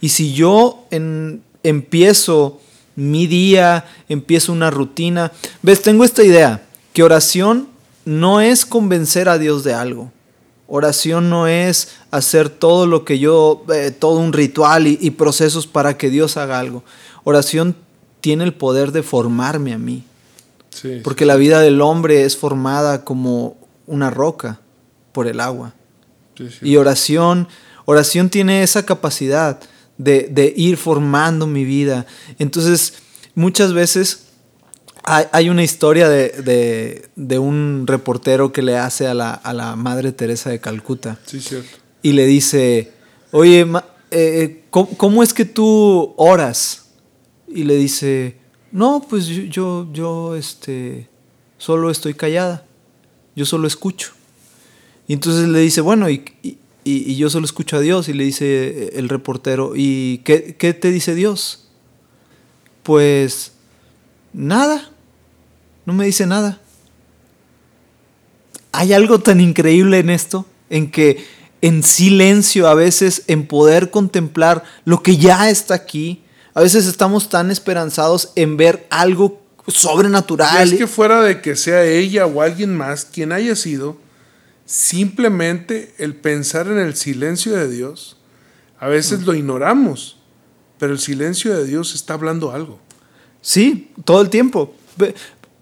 Y 0.00 0.08
si 0.10 0.32
yo 0.32 0.86
en- 0.90 1.42
empiezo 1.62 2.60
mi 2.96 3.26
día, 3.26 3.84
empiezo 4.08 4.52
una 4.52 4.70
rutina, 4.70 5.32
ves, 5.62 5.82
tengo 5.82 6.04
esta 6.04 6.24
idea, 6.24 6.66
que 6.92 7.02
oración 7.02 7.68
no 8.08 8.40
es 8.40 8.64
convencer 8.64 9.28
a 9.28 9.38
Dios 9.38 9.64
de 9.64 9.74
algo. 9.74 10.10
Oración 10.66 11.28
no 11.28 11.46
es 11.46 11.96
hacer 12.10 12.48
todo 12.48 12.86
lo 12.86 13.04
que 13.04 13.18
yo, 13.18 13.64
eh, 13.72 13.90
todo 13.90 14.18
un 14.18 14.32
ritual 14.32 14.86
y, 14.86 14.98
y 15.00 15.10
procesos 15.10 15.66
para 15.66 15.98
que 15.98 16.08
Dios 16.08 16.36
haga 16.38 16.58
algo. 16.58 16.84
Oración 17.24 17.76
tiene 18.20 18.44
el 18.44 18.54
poder 18.54 18.92
de 18.92 19.02
formarme 19.02 19.74
a 19.74 19.78
mí. 19.78 20.04
Sí, 20.70 21.00
Porque 21.04 21.26
la 21.26 21.36
vida 21.36 21.60
del 21.60 21.80
hombre 21.82 22.24
es 22.24 22.36
formada 22.36 23.04
como 23.04 23.56
una 23.86 24.10
roca 24.10 24.60
por 25.12 25.26
el 25.26 25.40
agua. 25.40 25.74
sí. 26.36 26.48
Y 26.62 26.76
oración, 26.76 27.48
oración 27.84 28.30
tiene 28.30 28.62
esa 28.62 28.86
capacidad 28.86 29.60
de, 29.98 30.28
de 30.30 30.54
ir 30.56 30.76
formando 30.78 31.46
mi 31.46 31.64
vida. 31.64 32.06
Entonces, 32.38 32.94
muchas 33.34 33.72
veces 33.72 34.27
hay, 35.10 35.24
hay 35.32 35.48
una 35.50 35.62
historia 35.62 36.08
de, 36.08 36.28
de- 36.30 37.08
de 37.16 37.38
un 37.38 37.84
reportero 37.86 38.52
que 38.52 38.62
le 38.62 38.76
hace 38.76 39.06
a 39.06 39.14
la, 39.14 39.30
a 39.32 39.52
la 39.52 39.74
Madre 39.76 40.12
Teresa 40.12 40.50
de 40.50 40.60
Calcuta 40.60 41.18
Sí, 41.26 41.40
cierto. 41.40 41.68
y 42.02 42.12
le 42.12 42.26
dice, 42.26 42.92
oye, 43.32 43.64
ma- 43.64 43.84
eh, 44.10 44.64
¿cómo, 44.70 44.88
cómo 44.96 45.22
es 45.22 45.32
que 45.34 45.44
tú 45.44 46.14
oras? 46.16 46.86
Y 47.48 47.64
le 47.64 47.76
dice, 47.76 48.36
no, 48.72 49.04
pues 49.08 49.26
yo, 49.26 49.42
yo, 49.44 49.88
yo, 49.92 50.36
este, 50.36 51.08
solo 51.56 51.90
estoy 51.90 52.14
callada, 52.14 52.66
yo 53.34 53.46
solo 53.46 53.66
escucho. 53.66 54.12
Y 55.06 55.14
entonces 55.14 55.48
le 55.48 55.60
dice, 55.60 55.80
bueno, 55.80 56.10
y, 56.10 56.22
y- 56.42 56.58
y 56.84 57.16
yo 57.16 57.28
solo 57.30 57.44
escucho 57.46 57.76
a 57.76 57.80
Dios. 57.80 58.08
Y 58.08 58.12
le 58.14 58.24
dice 58.24 58.90
el 58.98 59.08
reportero, 59.08 59.72
¿y 59.76 60.18
qué, 60.24 60.56
qué 60.58 60.72
te 60.74 60.90
dice 60.90 61.14
Dios? 61.14 61.68
Pues 62.82 63.52
nada, 64.32 64.90
no 65.88 65.94
me 65.94 66.04
dice 66.04 66.26
nada. 66.26 66.60
Hay 68.72 68.92
algo 68.92 69.20
tan 69.20 69.40
increíble 69.40 69.98
en 70.00 70.10
esto, 70.10 70.44
en 70.68 70.90
que 70.90 71.24
en 71.62 71.82
silencio 71.82 72.68
a 72.68 72.74
veces, 72.74 73.22
en 73.26 73.46
poder 73.46 73.90
contemplar 73.90 74.62
lo 74.84 75.02
que 75.02 75.16
ya 75.16 75.48
está 75.48 75.72
aquí, 75.72 76.22
a 76.52 76.60
veces 76.60 76.84
estamos 76.86 77.30
tan 77.30 77.50
esperanzados 77.50 78.32
en 78.36 78.58
ver 78.58 78.86
algo 78.90 79.40
Y 79.66 79.70
sobrenatural. 79.70 80.70
es 80.74 80.78
que 80.78 80.86
fuera 80.86 81.22
de 81.22 81.40
que 81.40 81.56
sea 81.56 81.82
ella 81.84 82.26
o 82.26 82.42
alguien 82.42 82.76
más 82.76 83.06
quien 83.06 83.32
haya 83.32 83.56
sido, 83.56 83.96
simplemente 84.66 85.94
el 85.96 86.14
pensar 86.14 86.66
en 86.66 86.78
el 86.78 86.94
silencio 86.96 87.54
de 87.54 87.70
Dios, 87.70 88.18
a 88.78 88.88
Mm. 88.88 88.90
veces 88.90 89.22
lo 89.22 89.32
ignoramos, 89.32 90.18
pero 90.78 90.92
el 90.92 90.98
silencio 90.98 91.56
de 91.56 91.64
Dios 91.64 91.94
está 91.94 92.12
hablando 92.12 92.52
algo. 92.52 92.78
Sí, 93.40 93.90
todo 94.04 94.20
el 94.20 94.28
tiempo. 94.28 94.74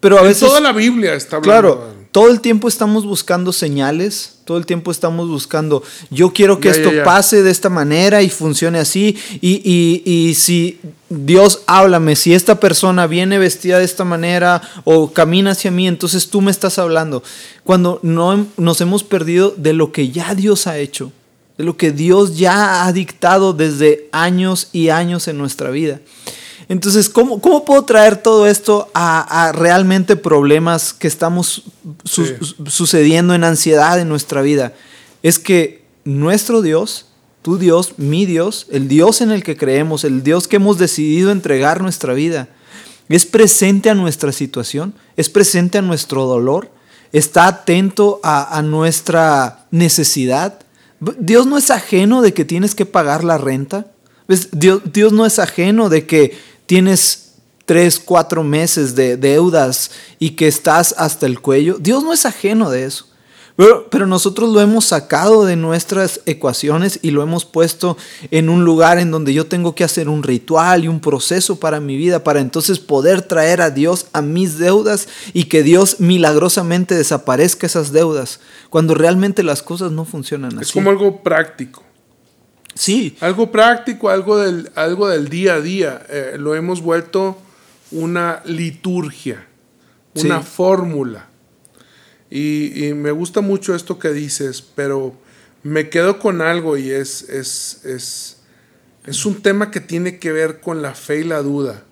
Pero 0.00 0.16
a 0.18 0.20
En 0.22 0.26
veces... 0.28 0.46
toda 0.48 0.60
la 0.60 0.72
Biblia 0.72 1.14
está 1.14 1.36
hablando 1.36 1.76
Claro, 1.78 1.96
todo 2.12 2.30
el 2.30 2.40
tiempo 2.40 2.68
estamos 2.68 3.04
buscando 3.04 3.52
señales, 3.52 4.36
todo 4.46 4.56
el 4.56 4.64
tiempo 4.64 4.90
estamos 4.90 5.28
buscando, 5.28 5.82
yo 6.10 6.32
quiero 6.32 6.60
que 6.60 6.68
Ya, 6.68 6.74
esto 6.74 6.92
ya. 6.92 7.04
pase 7.04 7.42
de 7.42 7.50
esta 7.50 7.68
manera 7.68 8.22
y 8.22 8.30
funcione 8.30 8.78
así, 8.78 9.16
y, 9.42 9.60
y- 9.64 10.02
y 10.10 10.34
si 10.34 10.78
Dios 11.10 11.60
háblame, 11.66 12.16
si 12.16 12.32
esta 12.32 12.58
persona 12.58 13.06
viene 13.06 13.38
vestida 13.38 13.78
de 13.78 13.84
esta 13.84 14.04
manera 14.04 14.62
o 14.84 15.12
camina 15.12 15.50
hacia 15.50 15.70
mí, 15.70 15.86
entonces 15.88 16.30
tú 16.30 16.40
me 16.40 16.50
estás 16.50 16.78
hablando. 16.78 17.22
Cuando 17.64 18.00
no 18.02 18.46
nos 18.56 18.80
hemos 18.80 19.02
perdido 19.04 19.52
de 19.56 19.72
lo 19.74 19.92
que 19.92 20.10
ya 20.10 20.34
Dios 20.34 20.66
ha 20.66 20.78
hecho, 20.78 21.12
de 21.58 21.64
lo 21.64 21.76
que 21.76 21.90
Dios 21.90 22.36
ya 22.38 22.84
ha 22.86 22.92
dictado 22.92 23.52
desde 23.52 24.08
años 24.12 24.68
y 24.72 24.88
años 24.90 25.26
en 25.28 25.36
nuestra 25.38 25.70
vida. 25.70 26.00
Entonces, 26.68 27.08
¿cómo, 27.08 27.40
cómo 27.40 27.64
puedo 27.64 27.84
traer 27.84 28.16
todo 28.16 28.46
esto 28.46 28.88
a, 28.92 29.46
a 29.48 29.52
realmente 29.52 30.16
problemas 30.16 30.92
que 30.92 31.06
estamos 31.06 31.62
su- 32.04 32.26
Sí. 32.26 32.34
sucediendo 32.66 33.34
en 33.34 33.44
ansiedad 33.44 34.00
en 34.00 34.08
nuestra 34.08 34.42
vida? 34.42 34.72
Es 35.22 35.38
que 35.38 35.84
nuestro 36.04 36.62
Dios, 36.62 37.06
tu 37.42 37.56
Dios, 37.58 37.92
mi 37.98 38.26
Dios, 38.26 38.66
el 38.70 38.88
Dios 38.88 39.20
en 39.20 39.30
el 39.30 39.44
que 39.44 39.56
creemos, 39.56 40.02
el 40.02 40.24
Dios 40.24 40.48
que 40.48 40.56
hemos 40.56 40.78
decidido 40.78 41.30
entregar 41.30 41.80
nuestra 41.82 42.14
vida, 42.14 42.48
es 43.08 43.24
presente 43.26 43.88
a 43.88 43.94
nuestra 43.94 44.32
situación, 44.32 44.92
es 45.16 45.28
presente 45.30 45.78
a 45.78 45.82
nuestro 45.82 46.24
dolor, 46.26 46.70
está 47.12 47.46
atento 47.46 48.18
a, 48.24 48.58
a 48.58 48.62
nuestra 48.62 49.66
necesidad. 49.70 50.58
Dios 51.20 51.46
no 51.46 51.56
es 51.56 51.70
ajeno 51.70 52.22
de 52.22 52.34
que 52.34 52.44
tienes 52.44 52.74
que 52.74 52.86
pagar 52.86 53.22
la 53.22 53.38
renta. 53.38 53.86
Dios, 54.50 54.80
Dios 54.92 55.12
no 55.12 55.24
es 55.24 55.38
ajeno 55.38 55.88
de 55.88 56.04
que 56.04 56.36
tienes 56.66 57.26
tres, 57.64 57.98
cuatro 57.98 58.42
meses 58.44 58.94
de 58.94 59.16
deudas 59.16 59.90
y 60.18 60.30
que 60.30 60.46
estás 60.46 60.94
hasta 60.98 61.26
el 61.26 61.40
cuello. 61.40 61.76
Dios 61.78 62.02
no 62.02 62.12
es 62.12 62.24
ajeno 62.24 62.70
de 62.70 62.84
eso. 62.84 63.06
Pero, 63.56 63.88
pero 63.88 64.06
nosotros 64.06 64.50
lo 64.52 64.60
hemos 64.60 64.84
sacado 64.84 65.46
de 65.46 65.56
nuestras 65.56 66.20
ecuaciones 66.26 66.98
y 67.00 67.10
lo 67.10 67.22
hemos 67.22 67.46
puesto 67.46 67.96
en 68.30 68.50
un 68.50 68.66
lugar 68.66 68.98
en 68.98 69.10
donde 69.10 69.32
yo 69.32 69.46
tengo 69.46 69.74
que 69.74 69.82
hacer 69.82 70.10
un 70.10 70.22
ritual 70.22 70.84
y 70.84 70.88
un 70.88 71.00
proceso 71.00 71.58
para 71.58 71.80
mi 71.80 71.96
vida, 71.96 72.22
para 72.22 72.40
entonces 72.40 72.78
poder 72.78 73.22
traer 73.22 73.62
a 73.62 73.70
Dios 73.70 74.08
a 74.12 74.20
mis 74.20 74.58
deudas 74.58 75.08
y 75.32 75.44
que 75.44 75.62
Dios 75.62 76.00
milagrosamente 76.00 76.94
desaparezca 76.94 77.66
esas 77.66 77.92
deudas, 77.92 78.40
cuando 78.68 78.94
realmente 78.94 79.42
las 79.42 79.62
cosas 79.62 79.90
no 79.90 80.04
funcionan 80.04 80.52
así. 80.58 80.66
Es 80.66 80.72
como 80.72 80.90
algo 80.90 81.22
práctico. 81.22 81.82
Sí, 82.78 83.16
Algo 83.20 83.50
práctico, 83.50 84.10
algo 84.10 84.38
del, 84.38 84.70
algo 84.74 85.08
del 85.08 85.28
día 85.28 85.54
a 85.54 85.60
día. 85.60 86.04
Eh, 86.10 86.36
lo 86.38 86.54
hemos 86.54 86.82
vuelto 86.82 87.38
una 87.90 88.42
liturgia, 88.44 89.46
una 90.14 90.40
Sí. 90.42 90.48
fórmula. 90.54 91.26
Y, 92.30 92.86
y 92.86 92.94
me 92.94 93.12
gusta 93.12 93.40
mucho 93.40 93.74
esto 93.74 93.98
que 93.98 94.10
dices, 94.10 94.62
pero 94.74 95.14
me 95.62 95.88
quedo 95.88 96.18
con 96.18 96.42
algo 96.42 96.76
y 96.76 96.90
es, 96.90 97.22
es, 97.30 97.84
es, 97.84 98.38
es 99.06 99.24
un 99.24 99.40
tema 99.40 99.70
que 99.70 99.80
tiene 99.80 100.18
que 100.18 100.32
ver 100.32 100.60
con 100.60 100.82
la 100.82 100.94
fe 100.94 101.20
y 101.20 101.24
la 101.24 101.40
duda. 101.42 101.82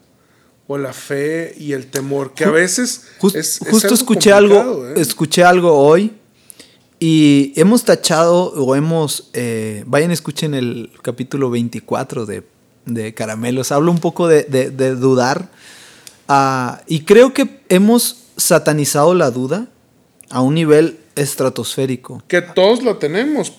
O 0.67 0.79
la 0.79 0.93
fe 0.95 1.55
y 1.59 1.73
el 1.73 1.87
temor, 1.89 2.33
que 2.35 2.45
a 2.45 2.51
veces 2.51 3.03
Jus- 3.21 3.35
es, 3.37 3.61
es 3.61 3.69
justo 3.69 3.87
algo 3.89 3.95
escuché 3.95 4.33
algo, 4.33 4.89
¿eh? 4.89 4.95
escuché 4.97 5.45
algo 5.45 5.73
hoy 5.79 6.13
y 7.07 7.53
hemos 7.57 7.85
tachado 7.85 8.45
o 8.55 8.75
hemos, 8.75 9.29
eh, 9.35 9.85
vayan 9.87 10.11
escuchen 10.11 10.55
el 10.55 10.91
capítulo 11.03 11.51
24 11.51 12.25
de, 12.25 12.45
de 12.87 13.13
Caramelos, 13.13 13.73
hablo 13.73 13.91
un 13.91 13.99
poco 13.99 14.27
de, 14.27 14.45
de- 14.45 14.71
de 14.71 14.95
dudar 14.95 15.51
ah, 16.29 16.81
y 16.87 17.01
creo 17.01 17.35
que 17.35 17.61
hemos 17.69 18.25
satanizado 18.39 19.15
la 19.15 19.31
duda 19.31 19.69
a 20.31 20.41
un 20.41 20.55
nivel 20.55 20.99
estratosférico. 21.15 22.23
Que 22.27 22.41
todos 22.41 22.83
lo 22.83 22.97
tenemos, 22.97 23.53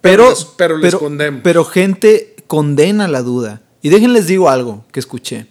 Pero, 0.00 0.30
les- 0.30 0.44
pero 0.56 0.78
escondemos. 0.82 1.40
pero 1.44 1.64
gente 1.66 2.36
condena 2.46 3.06
la 3.06 3.20
duda. 3.22 3.60
Y 3.82 3.90
déjenles 3.90 4.26
digo 4.26 4.48
algo 4.48 4.84
que 4.92 5.00
escuché. 5.00 5.46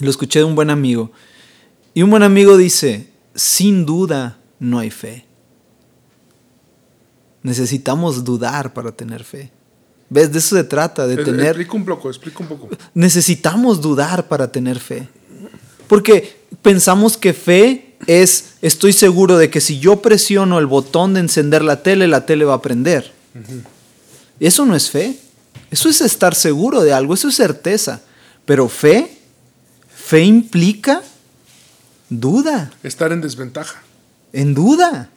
Lo 0.00 0.10
escuché 0.10 0.40
de 0.40 0.44
un 0.46 0.56
buen 0.56 0.70
amigo. 0.70 1.12
Y 1.94 2.02
un 2.02 2.10
buen 2.10 2.22
amigo 2.24 2.56
dice, 2.56 3.10
sin 3.34 3.86
duda 3.86 4.38
no 4.58 4.80
hay 4.80 4.90
fe. 4.90 5.24
Necesitamos 7.46 8.24
dudar 8.24 8.74
para 8.74 8.90
tener 8.90 9.22
fe. 9.22 9.52
¿Ves? 10.10 10.32
De 10.32 10.40
eso 10.40 10.56
se 10.56 10.64
trata, 10.64 11.06
de 11.06 11.14
Es- 11.14 11.24
tener... 11.24 11.46
Explica 11.46 11.72
un 11.74 11.84
poco, 11.84 12.08
explica 12.08 12.38
un 12.40 12.48
poco. 12.48 12.68
Necesitamos 12.92 13.80
dudar 13.80 14.26
para 14.26 14.50
tener 14.50 14.80
fe. 14.80 15.08
Porque 15.86 16.44
pensamos 16.60 17.16
que 17.16 17.32
fe 17.32 17.94
es, 18.08 18.54
estoy 18.62 18.92
seguro 18.92 19.36
de 19.38 19.48
que 19.48 19.60
si 19.60 19.78
yo 19.78 20.02
presiono 20.02 20.58
el 20.58 20.66
botón 20.66 21.14
de 21.14 21.20
encender 21.20 21.62
la 21.62 21.84
tele, 21.84 22.08
la 22.08 22.26
tele 22.26 22.44
va 22.44 22.54
a 22.54 22.62
prender. 22.62 23.12
Eso 24.40 24.66
no 24.66 24.74
es 24.74 24.90
fe. 24.90 25.16
Eso 25.70 25.88
es 25.88 26.00
estar 26.00 26.34
seguro 26.34 26.82
de 26.82 26.92
algo, 26.92 27.14
eso 27.14 27.28
es 27.28 27.36
certeza. 27.36 28.00
Pero 28.44 28.68
fe, 28.68 29.18
fe 29.94 30.22
implica 30.24 31.00
duda, 32.08 32.72
Estar 32.82 33.12
en 33.12 33.20
desventaja. 33.20 33.82
en 34.32 34.52
duda. 34.54 35.10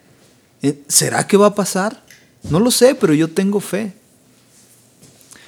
Eh, 0.61 0.83
¿Será 0.87 1.25
que 1.25 1.37
va 1.37 1.47
a 1.47 1.55
pasar? 1.55 2.03
No 2.49 2.59
lo 2.59 2.71
sé, 2.71 2.95
pero 2.95 3.13
yo 3.13 3.27
tengo 3.29 3.59
fe. 3.59 3.93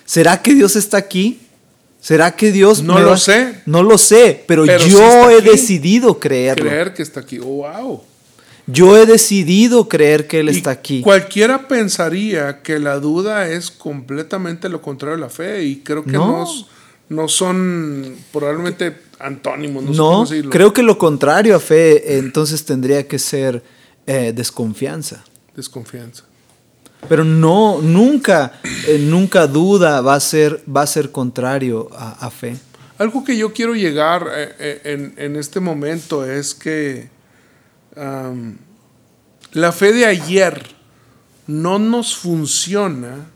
¿Será 0.06 0.42
que 0.42 0.54
Dios 0.54 0.76
está 0.76 0.98
aquí? 0.98 1.40
¿Será 2.02 2.36
que 2.36 2.52
Dios 2.52 2.82
No 2.84 2.96
me 2.96 3.02
lo 3.02 3.10
va- 3.12 3.18
sé. 3.18 3.62
No 3.66 3.84
lo 3.84 3.98
sé, 3.98 4.44
pero, 4.48 4.66
yo 4.66 5.30
he 5.30 5.38
aquí. 5.38 5.50
decidido 5.50 6.20
creerlo. 6.20 6.66
Creer 6.70 6.94
que 6.94 7.04
está 7.04 7.20
aquí. 7.22 7.40
Oh, 7.40 7.46
wow. 7.64 8.02
Yo 8.68 8.98
he 8.98 9.06
decidido 9.06 9.88
creer 9.88 10.28
que 10.28 10.40
Él 10.40 10.50
Y 10.50 10.58
está 10.58 10.72
aquí. 10.72 11.02
Cualquiera 11.02 11.68
pensaría 11.68 12.62
que 12.62 12.80
la 12.80 13.00
duda 13.00 13.48
es 13.48 13.72
completamente 13.72 14.70
lo 14.70 14.82
contrario 14.82 15.16
de 15.18 15.22
la 15.22 15.30
fe 15.30 15.64
y 15.64 15.78
creo 15.78 16.04
que 16.04 16.12
No. 16.12 16.28
no, 16.40 16.44
s- 16.44 16.66
no 17.10 17.28
son 17.28 18.16
probablemente 18.32 18.96
antónimos. 19.20 19.84
No, 19.96 20.26
creo 20.50 20.74
que 20.74 20.84
lo 20.84 20.98
contrario 20.98 21.56
a 21.56 21.60
fe 21.60 22.18
entonces 22.18 22.64
tendría 22.66 23.08
que 23.08 23.20
ser 23.20 23.64
eh, 24.08 24.32
desconfianza. 24.36 25.24
Desconfianza. 25.56 26.24
Pero 27.10 27.24
no, 27.24 27.82
nunca, 27.82 28.54
eh, 28.88 28.98
nunca 29.00 29.48
duda 29.48 30.02
va 30.02 30.16
a 30.16 30.20
ser, 30.20 30.64
va 30.74 30.84
a 30.84 30.88
ser 30.88 31.12
contrario 31.12 31.90
a, 31.94 32.30
fe. 32.30 32.58
Algo 32.98 33.24
que 33.24 33.36
yo 33.36 33.52
quiero 33.52 33.76
llegar 33.76 34.28
eh, 34.34 34.82
eh, 34.84 35.14
en, 35.18 35.36
este 35.36 35.60
momento 35.60 36.26
es 36.26 36.54
que 36.54 37.10
la 39.54 39.72
fe 39.72 39.92
de 39.92 40.06
ayer 40.06 40.64
no 41.48 41.80
nos 41.80 42.16
funciona 42.16 43.28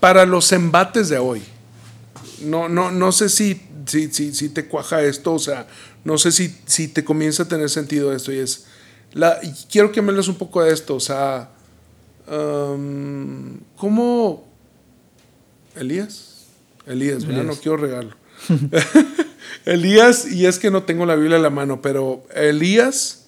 para 0.00 0.24
los 0.24 0.52
embates 0.52 1.08
de 1.08 1.18
hoy. 1.18 1.42
No, 2.42 2.68
no, 2.68 2.90
no 2.90 3.10
sé 3.10 3.28
si, 3.28 3.60
si, 3.86 4.12
si, 4.12 4.34
si 4.34 4.48
te 4.50 4.66
cuaja 4.66 5.02
esto, 5.02 5.34
o 5.34 5.38
sea, 5.38 5.66
no 6.04 6.18
sé 6.18 6.30
si, 6.30 6.54
si 6.66 6.88
te 6.88 7.04
comienza 7.04 7.44
a 7.44 7.48
tener 7.48 7.70
sentido 7.70 8.12
esto. 8.12 8.32
Y 8.32 8.38
es, 8.38 8.66
la, 9.14 9.38
y 9.42 9.52
quiero 9.70 9.92
que 9.92 10.02
me 10.02 10.10
hables 10.10 10.28
un 10.28 10.34
poco 10.34 10.62
de 10.62 10.72
esto, 10.72 10.96
o 10.96 11.00
sea, 11.00 11.50
am, 12.28 13.60
¿cómo 13.76 14.44
Elías? 15.76 16.46
Elías. 16.86 17.24
Elías. 17.24 17.44
No 17.44 17.54
quiero 17.54 17.76
regarlo. 17.76 18.16
Elías, 19.64 20.30
y 20.30 20.46
es 20.46 20.58
que 20.58 20.70
no 20.70 20.82
tengo 20.82 21.06
la 21.06 21.14
Biblia 21.14 21.36
en 21.36 21.42
la 21.42 21.50
mano, 21.50 21.80
pero 21.80 22.24
Elías, 22.34 23.26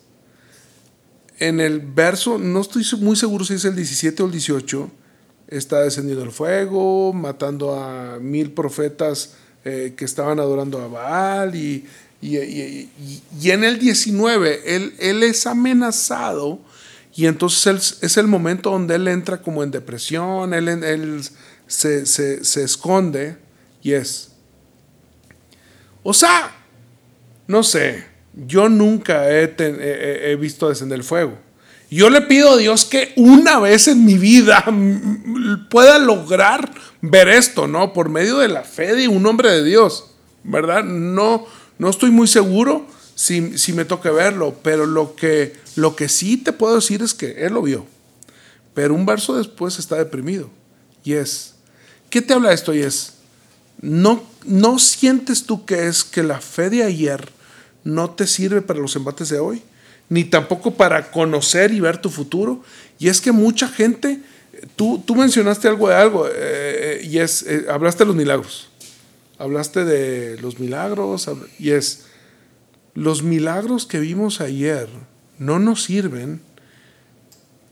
en 1.39 1.61
el 1.61 1.81
verso, 1.81 2.37
no 2.39 2.61
estoy 2.61 2.85
muy 3.01 3.17
seguro 3.17 3.45
si 3.45 3.55
es 3.55 3.65
el 3.65 3.77
17 3.77 4.23
o 4.23 4.27
el 4.27 4.33
18, 4.33 4.91
está 5.49 5.83
descendiendo 5.83 6.25
el 6.25 6.33
fuego, 6.33 7.13
matando 7.13 7.75
a 7.75 8.19
mil 8.21 8.53
profetas 8.53 9.35
eh, 9.65 9.95
que 9.97 10.05
estaban 10.05 10.41
adorando 10.41 10.81
a 10.81 10.89
Baal, 10.89 11.55
y, 11.55 11.87
y- 12.23 12.89
en 13.51 13.65
el 13.65 13.79
19, 13.79 14.75
él, 14.77 15.23
es 15.23 15.47
amenazado, 15.47 16.59
y 17.15 17.27
entonces 17.27 17.99
es 18.03 18.17
el 18.17 18.27
momento 18.27 18.71
donde 18.71 18.95
él 18.97 19.09
entra 19.09 19.41
como 19.41 19.63
en 19.63 19.71
depresión, 19.71 20.53
él, 20.55 21.23
se, 21.67 22.63
esconde, 22.63 23.37
y 23.83 23.93
es, 23.93 24.33
o 26.03 26.13
sea, 26.15 26.55
no 27.47 27.63
sé, 27.63 28.05
yo 28.35 28.69
nunca 28.69 29.31
he, 29.31 29.55
he- 29.59 30.37
visto 30.37 30.69
descender 30.69 30.99
el 30.99 31.05
fuego. 31.05 31.39
Yo 31.91 32.11
le 32.11 32.21
pido 32.23 32.51
a 32.51 32.57
Dios 32.57 32.85
que 32.85 33.13
una 33.17 33.61
vez 33.61 33.87
en 33.89 34.05
mi 34.05 34.15
vida 34.19 34.65
pueda 35.71 35.99
lograr 35.99 36.71
ver 37.01 37.29
esto, 37.29 37.69
¿no? 37.69 37.93
Por 37.93 38.09
medio 38.09 38.39
de 38.39 38.49
la 38.49 38.63
fe 38.65 38.95
de 38.95 39.07
un 39.09 39.25
hombre 39.27 39.51
de 39.53 39.63
Dios, 39.65 40.11
¿verdad? 40.43 40.83
No, 40.85 41.47
no 41.79 41.91
estoy 41.91 42.11
muy 42.11 42.27
seguro 42.27 42.87
si, 43.15 43.59
si 43.59 43.73
me 43.73 43.85
toca 43.85 44.11
verlo, 44.11 44.57
pero 44.63 44.87
lo 44.87 45.17
que, 45.17 45.55
lo 45.75 45.97
que 45.97 46.09
sí 46.09 46.37
te 46.37 46.53
puedo 46.53 46.77
decir 46.77 47.03
es 47.03 47.15
que 47.15 47.47
él 47.47 47.55
lo 47.55 47.63
vio. 47.63 47.87
Pero 48.75 48.95
un 48.95 49.07
verso 49.07 49.37
después 49.37 49.79
está 49.79 49.97
deprimido. 49.97 50.51
Y 51.03 51.15
es, 51.15 51.55
¿qué 52.11 52.21
te 52.21 52.35
habla 52.35 52.53
esto? 52.53 52.75
Y 52.75 52.81
es, 52.81 53.15
¿no, 53.81 54.23
¿no 54.45 54.79
sientes 54.79 55.45
tú 55.45 55.65
que 55.65 55.87
es 55.87 56.05
que 56.05 56.23
la 56.23 56.41
fe 56.41 56.69
de 56.69 56.83
ayer 56.83 57.31
no 57.85 58.11
te 58.11 58.27
sirve 58.27 58.61
para 58.61 58.81
los 58.81 58.97
embates 58.97 59.29
de 59.31 59.39
hoy? 59.39 59.63
Ni 60.09 60.25
tampoco 60.25 60.75
para 60.75 61.11
conocer 61.11 61.73
y 61.73 61.81
ver 61.81 61.99
tu 61.99 62.11
futuro. 62.11 62.63
Y 62.99 63.09
es 63.09 63.21
que 63.21 63.33
mucha 63.33 63.67
gente, 63.67 64.21
tú, 64.77 65.03
tú 65.07 65.17
mencionaste 65.17 65.69
algo 65.69 65.89
de 65.89 65.95
algo, 65.95 66.29
eh, 66.33 67.01
y 67.03 67.19
es, 67.19 67.43
eh, 67.43 67.67
hablaste 67.71 68.05
de 68.05 68.09
los 68.09 68.17
milagros. 68.17 68.69
Hablaste 69.39 69.85
de 69.85 70.39
los 70.41 70.59
milagros, 70.59 71.29
y 71.59 71.71
es, 71.71 72.07
los 72.95 73.23
milagros 73.23 73.87
que 73.87 74.01
vimos 74.01 74.41
ayer 74.41 74.89
no 75.39 75.59
nos 75.59 75.83
sirven 75.85 76.41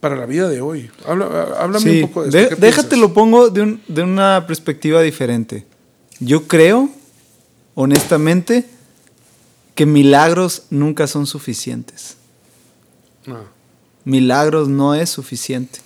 para 0.00 0.16
la 0.16 0.27
vida 0.27 0.48
de 0.50 0.61
hoy. 0.61 0.90
Habla- 1.07 1.55
háblame 1.59 1.81
Sí, 1.90 2.03
un 2.03 2.09
poco 2.09 2.24
de 2.24 2.31
¿qué 2.31 2.55
déjate 2.57 2.88
piensas? 2.88 2.98
lo 2.98 3.14
pongo 3.14 3.48
de, 3.48 3.62
un- 3.62 3.83
de 3.88 4.03
una 4.03 4.46
perspectiva 4.46 5.00
diferente. 5.00 5.64
Yo 6.20 6.46
creo, 6.46 6.90
honestamente, 7.74 8.66
que 9.74 9.87
milagros 9.87 10.64
nunca 10.70 11.07
son 11.07 11.27
suficientes. 11.27 12.16
No. 13.27 13.38
Milagros 14.05 14.68
no 14.68 14.94
es 14.94 15.09
suficiente. 15.09 15.81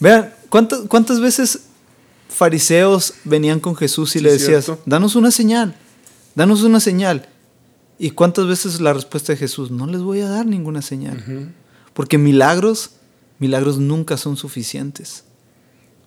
Vean, 0.00 0.34
¿cuántas, 0.48 0.80
cuántas 0.88 1.20
veces 1.20 1.60
fariseos 2.32 3.14
venían 3.24 3.60
con 3.60 3.76
Jesús 3.76 4.14
y 4.16 4.18
Sí, 4.18 4.24
le 4.24 4.32
decías, 4.32 4.64
cierto. 4.64 4.82
danos 4.86 5.14
una 5.16 5.30
señal, 5.30 5.76
danos 6.34 6.62
una 6.62 6.80
señal? 6.80 7.28
¿Y 7.98 8.10
cuántas 8.10 8.46
veces 8.46 8.80
la 8.80 8.92
respuesta 8.92 9.32
de 9.32 9.36
Jesús, 9.38 9.70
no 9.70 9.86
les 9.86 10.00
voy 10.00 10.20
a 10.20 10.28
dar 10.28 10.46
ninguna 10.46 10.82
señal? 10.82 11.52
Porque 11.94 12.18
milagros, 12.18 12.90
milagros 13.38 13.78
nunca 13.78 14.16
son 14.16 14.36
suficientes. 14.36 15.24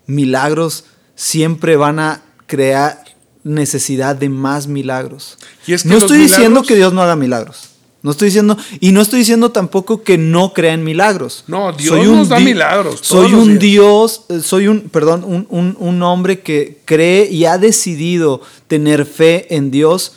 Milagros 0.07 0.85
siempre 1.15 1.77
van 1.77 1.99
a 1.99 2.21
crear 2.47 3.03
necesidad 3.43 4.15
de 4.15 4.27
más 4.29 4.67
milagros. 4.67 5.37
Y 5.67 5.73
es 5.73 5.83
que 5.83 5.89
no 5.89 5.97
estoy 5.97 6.17
diciendo 6.17 6.63
que 6.63 6.75
Dios 6.75 6.91
no 6.93 7.01
haga 7.01 7.15
milagros. 7.15 7.69
No 8.05 8.11
estoy 8.11 8.27
diciendo, 8.27 8.55
y 8.79 8.91
no 8.91 9.01
estoy 9.01 9.19
diciendo 9.19 9.51
tampoco 9.51 10.03
que 10.03 10.17
no 10.19 10.53
crea 10.53 10.73
en 10.73 10.83
milagros. 10.83 11.43
No, 11.47 11.73
Dios 11.73 12.05
nos 12.05 12.29
da 12.29 12.37
di- 12.37 12.45
milagros 12.45 12.99
Soy 13.01 13.33
un. 13.33 13.57
Dios, 13.57 14.25
eh, 14.29 14.41
soy 14.41 14.67
un, 14.67 14.81
perdón, 14.89 15.23
un, 15.25 15.47
un- 15.49 15.75
un 15.79 16.03
hombre 16.03 16.41
que 16.41 16.81
cree 16.85 17.27
y 17.31 17.45
ha 17.45 17.57
decidido 17.57 18.41
tener 18.67 19.05
fe 19.07 19.53
en 19.55 19.71
Dios, 19.71 20.13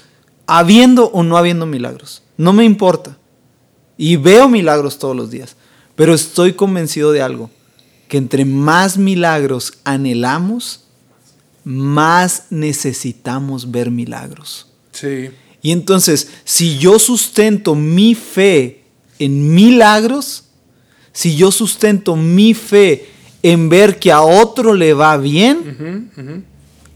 habiendo 0.47 1.07
o 1.07 1.23
no 1.23 1.39
habiendo 1.39 1.65
milagros. 1.65 2.23
No 2.37 2.53
me 2.53 2.65
importa. 2.65 3.17
Y 3.97 4.17
veo 4.17 4.49
milagros 4.51 4.99
todos 4.99 5.17
los 5.17 5.31
días. 5.31 5.57
Pero 5.97 6.13
estoy 6.15 6.53
convencido 6.53 7.11
de 7.13 7.23
algo, 7.23 7.51
que 8.07 8.19
entre 8.19 8.45
más 8.45 8.99
milagros 8.99 9.79
anhelamos, 9.85 10.85
más 11.65 12.45
necesitamos 12.51 13.71
ver 13.71 13.91
milagros. 13.91 14.67
Sí. 14.93 15.31
Y 15.63 15.73
entonces, 15.73 16.29
si 16.45 16.79
yo 16.79 16.99
sustento 16.99 17.75
mi 17.75 18.15
fe 18.15 18.83
en 19.19 19.55
milagros, 19.55 20.45
si 21.13 21.35
yo 21.37 21.51
sustento 21.51 22.15
mi 22.17 22.55
fe 22.55 23.09
en 23.43 23.69
ver 23.69 23.99
que 23.99 24.13
a 24.13 24.23
otro 24.23 24.75
le 24.75 24.95
va 24.95 25.17
bien, 25.17 26.45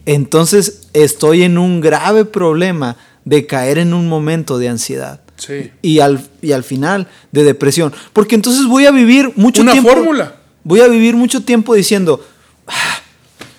entonces 0.07 0.89
estoy 0.93 1.43
en 1.43 1.59
un 1.59 1.81
grave 1.81 2.25
problema 2.25 2.97
de 3.25 3.47
caer 3.47 3.79
en 3.79 3.95
un 3.95 4.09
momento 4.09 4.59
de 4.59 4.69
ansiedad. 4.69 5.21
Sí. 5.37 5.71
Y 5.83 5.99
al, 6.01 6.25
y 6.41 6.53
al 6.53 6.63
final 6.65 7.09
de 7.33 7.45
depresión. 7.45 7.93
Porque 8.13 8.35
entonces 8.35 8.67
voy 8.67 8.87
a 8.87 8.91
vivir 8.93 9.33
mucho 9.37 9.63
Una 9.63 9.73
tiempo. 9.73 9.91
fórmula. 9.91 10.37
Voy 10.65 10.81
a 10.81 10.89
vivir 10.89 11.17
mucho 11.17 11.43
tiempo 11.43 11.75
diciendo, 11.75 12.25
"Ah, 12.67 13.01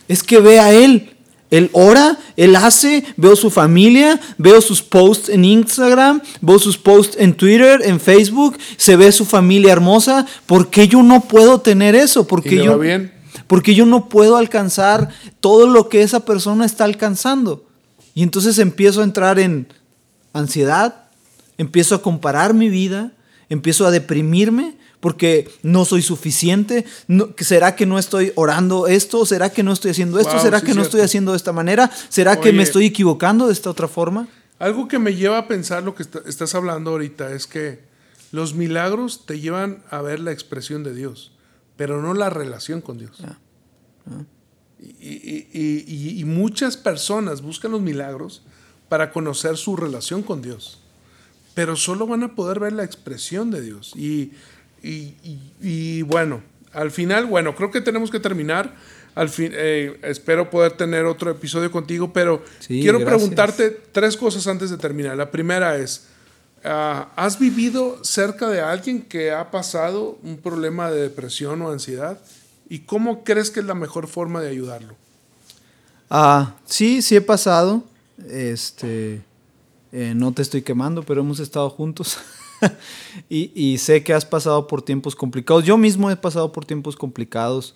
es 0.08 0.24
que 0.24 0.40
ve 0.40 0.60
a 0.60 0.72
él. 0.72 1.13
Él 1.54 1.70
ora, 1.74 2.18
él 2.36 2.56
hace, 2.56 3.06
veo 3.16 3.36
su 3.36 3.52
familia, 3.52 4.20
veo 4.40 4.60
sus 4.60 4.82
posts 4.82 5.30
en 5.30 5.46
Instagram, 5.46 6.20
veo 6.42 6.58
sus 6.58 6.80
posts 6.80 7.16
en 7.20 7.36
Twitter, 7.36 7.80
en 7.84 8.00
Facebook, 8.00 8.58
se 8.76 8.96
ve 8.96 9.12
su 9.12 9.24
familia 9.24 9.72
hermosa. 9.72 10.26
¿Por 10.48 10.72
qué 10.72 10.88
yo 10.88 11.04
no 11.04 11.22
puedo 11.22 11.62
tener 11.62 11.94
eso? 11.94 12.26
¿Por 12.26 12.40
¿Y 12.40 12.50
qué 12.50 12.56
yo, 12.56 12.82
yo 13.76 13.86
no 13.86 14.10
puedo 14.10 14.38
alcanzar 14.38 15.10
todo 15.42 15.68
lo 15.68 15.90
que 15.90 16.02
esa 16.02 16.26
persona 16.26 16.66
está 16.66 16.86
alcanzando. 16.86 17.68
Y 18.16 18.24
entonces 18.24 18.58
empiezo 18.58 19.02
a 19.02 19.04
entrar 19.04 19.38
en 19.38 19.68
ansiedad, 20.34 21.04
empiezo 21.60 21.94
a 21.94 22.02
comparar 22.02 22.56
mi 22.56 22.70
vida, 22.70 23.12
empiezo 23.48 23.86
a 23.86 23.92
deprimirme 23.92 24.74
porque 25.04 25.52
no 25.64 25.84
soy 25.84 26.02
suficiente. 26.02 26.86
¿Será 27.38 27.76
que 27.76 27.86
no 27.86 28.00
estoy 28.00 28.32
orando 28.36 28.88
esto? 28.88 29.26
¿Será 29.26 29.52
que 29.52 29.62
no 29.62 29.74
estoy 29.74 29.92
haciendo 29.92 30.18
esto? 30.18 30.32
Wow, 30.32 30.42
¿Será 30.42 30.60
sí, 30.62 30.66
que 30.66 30.70
no 30.70 30.76
cierto. 30.76 30.88
estoy 30.88 31.02
haciendo 31.02 31.32
de 31.34 31.38
esta 31.38 31.52
manera? 31.52 31.92
¿Será 32.08 32.40
que 32.40 32.54
me 32.54 32.64
estoy 32.64 32.86
equivocando 32.86 33.48
de 33.48 33.54
esta 33.54 33.70
otra 33.70 33.90
forma? 33.90 34.30
Algo 34.60 34.88
que 34.88 35.00
me 35.00 35.14
lleva 35.14 35.38
a 35.40 35.48
pensar 35.50 35.84
lo 35.84 35.94
que 35.94 36.04
está- 36.04 36.22
estás 36.26 36.56
hablando 36.56 36.92
ahorita 36.92 37.34
es 37.34 37.48
que 37.48 37.82
los 38.32 38.56
milagros 38.56 39.26
te 39.26 39.42
llevan 39.42 39.84
a 39.90 40.02
ver 40.02 40.22
la 40.22 40.32
expresión 40.32 40.84
de 40.86 40.96
Dios, 40.96 41.34
pero 41.76 42.02
no 42.02 42.14
la 42.14 42.30
relación 42.30 42.80
con 42.80 42.98
Dios. 42.98 43.18
Ah. 43.26 43.38
Y- 44.80 45.48
y- 45.52 45.86
y- 45.88 46.20
y 46.20 46.24
muchas 46.26 46.78
personas 46.78 47.42
buscan 47.42 47.72
los 47.72 47.82
milagros 47.82 48.42
para 48.88 49.12
conocer 49.12 49.58
su 49.58 49.76
relación 49.76 50.24
con 50.24 50.42
Dios, 50.42 50.80
pero 51.54 51.76
solo 51.76 52.08
van 52.08 52.24
a 52.24 52.36
poder 52.36 52.60
ver 52.62 52.72
la 52.74 52.84
expresión 52.86 53.52
de 53.52 53.62
Dios. 53.62 53.94
Y, 53.98 54.32
y- 54.84 55.16
y- 55.24 55.52
y 55.62 56.02
bueno, 56.04 56.42
al 56.74 56.92
final, 56.92 57.26
bueno, 57.26 57.56
creo 57.56 57.72
que 57.72 57.82
tenemos 57.82 58.12
que 58.12 58.20
terminar. 58.20 58.74
Al 59.16 59.30
fin, 59.30 59.52
eh, 59.54 60.00
espero 60.04 60.50
poder 60.50 60.72
tener 60.74 61.06
otro 61.06 61.30
episodio 61.32 61.72
contigo, 61.72 62.12
pero 62.12 62.44
Sí, 62.60 62.82
quiero 62.82 63.00
gracias. 63.00 63.18
preguntarte 63.20 63.70
tres 63.92 64.18
cosas 64.18 64.48
antes 64.48 64.70
de 64.72 64.78
terminar. 64.78 65.16
La 65.16 65.30
primera 65.30 65.78
es, 65.78 66.08
ah, 66.64 67.10
¿has 67.16 67.38
vivido 67.38 68.04
cerca 68.04 68.50
de 68.50 68.60
alguien 68.62 69.04
que 69.04 69.32
ha 69.32 69.52
pasado 69.52 70.18
un 70.24 70.38
problema 70.38 70.90
de 70.90 71.02
depresión 71.04 71.62
o 71.62 71.70
ansiedad? 71.72 72.20
¿Y 72.70 72.80
cómo 72.80 73.24
crees 73.24 73.52
que 73.52 73.60
es 73.60 73.68
la 73.68 73.76
mejor 73.76 74.08
forma 74.08 74.42
de 74.42 74.50
ayudarlo? 74.50 74.96
Ah, 76.10 76.56
sí, 76.66 77.04
sí 77.04 77.16
he 77.16 77.22
pasado. 77.22 77.84
Este, 78.30 79.22
eh, 79.92 80.14
no 80.16 80.32
te 80.34 80.42
estoy 80.42 80.64
quemando, 80.64 81.04
pero 81.04 81.22
hemos 81.22 81.40
estado 81.40 81.70
juntos. 81.70 82.18
y, 83.30 83.52
y 83.56 83.78
sé 83.78 84.04
que 84.04 84.14
has 84.14 84.26
pasado 84.26 84.68
por 84.68 84.82
tiempos 84.82 85.16
complicados. 85.16 85.66
Yo 85.66 85.78
mismo 85.78 86.10
he 86.12 86.16
pasado 86.16 86.52
por 86.52 86.66
tiempos 86.66 86.96
complicados 86.96 87.76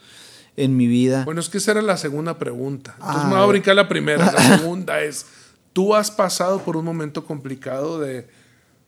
en 0.56 0.76
mi 0.76 0.88
vida. 0.88 1.23
Bueno, 1.26 1.39
es 1.41 1.50
que 1.50 1.58
esa 1.60 1.71
era 1.71 1.82
la 1.82 1.97
segunda 1.97 2.38
pregunta. 2.39 2.95
Entonces 2.97 3.21
Ah, 3.23 3.28
me 3.28 3.34
voy 3.36 3.41
a 3.43 3.45
eh. 3.45 3.50
brincar 3.50 3.76
la 3.76 3.88
primera. 3.88 4.32
La 4.32 4.58
segunda 4.58 5.02
es, 5.02 5.26
¿tú 5.73 5.95
has 5.95 6.10
pasado 6.12 6.60
por 6.63 6.78
un 6.78 6.86
momento 6.86 7.26
complicado 7.26 8.00
de 8.00 8.28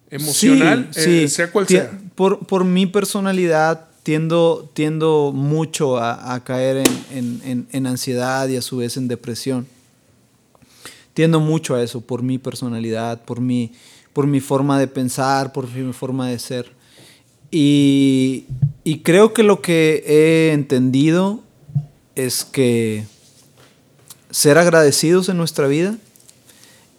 emocional? 0.09 0.87
Sí, 0.91 0.99
Eh, 1.01 1.27
sí. 1.27 1.35
sea 1.35 1.51
cual 1.51 1.67
sea. 1.67 1.91
Por, 2.15 2.39
por 2.45 2.63
mi 2.65 2.85
personalidad 2.87 3.85
tiendo, 4.01 4.69
tiendo 4.73 5.31
mucho 5.33 5.97
a, 5.97 6.33
a 6.33 6.43
caer 6.43 6.77
en, 6.77 7.05
en- 7.11 7.41
en- 7.45 7.67
en 7.71 7.85
ansiedad 7.85 8.47
y 8.47 8.57
a 8.57 8.61
su 8.63 8.77
vez 8.77 8.97
en 8.97 9.07
depresión. 9.07 9.67
Tiendo 11.13 11.39
mucho 11.39 11.75
a 11.75 11.83
eso 11.83 12.01
por 12.01 12.23
mi 12.23 12.37
personalidad, 12.37 13.21
por 13.23 13.41
mi, 13.41 13.73
por 14.13 14.27
mi 14.27 14.39
forma 14.39 14.79
de 14.79 14.87
pensar, 14.87 15.53
por 15.53 15.69
mi 15.69 15.93
forma 15.93 16.29
de 16.29 16.39
ser. 16.39 16.71
Y, 17.51 18.45
y 18.83 18.99
creo 18.99 19.33
que 19.33 19.43
lo 19.43 19.61
que 19.61 20.03
he 20.05 20.53
entendido 20.53 21.41
es 22.15 22.43
que 22.43 23.05
ser 24.29 24.57
agradecidos 24.57 25.29
en 25.29 25.37
nuestra 25.37 25.67
vida 25.67 25.97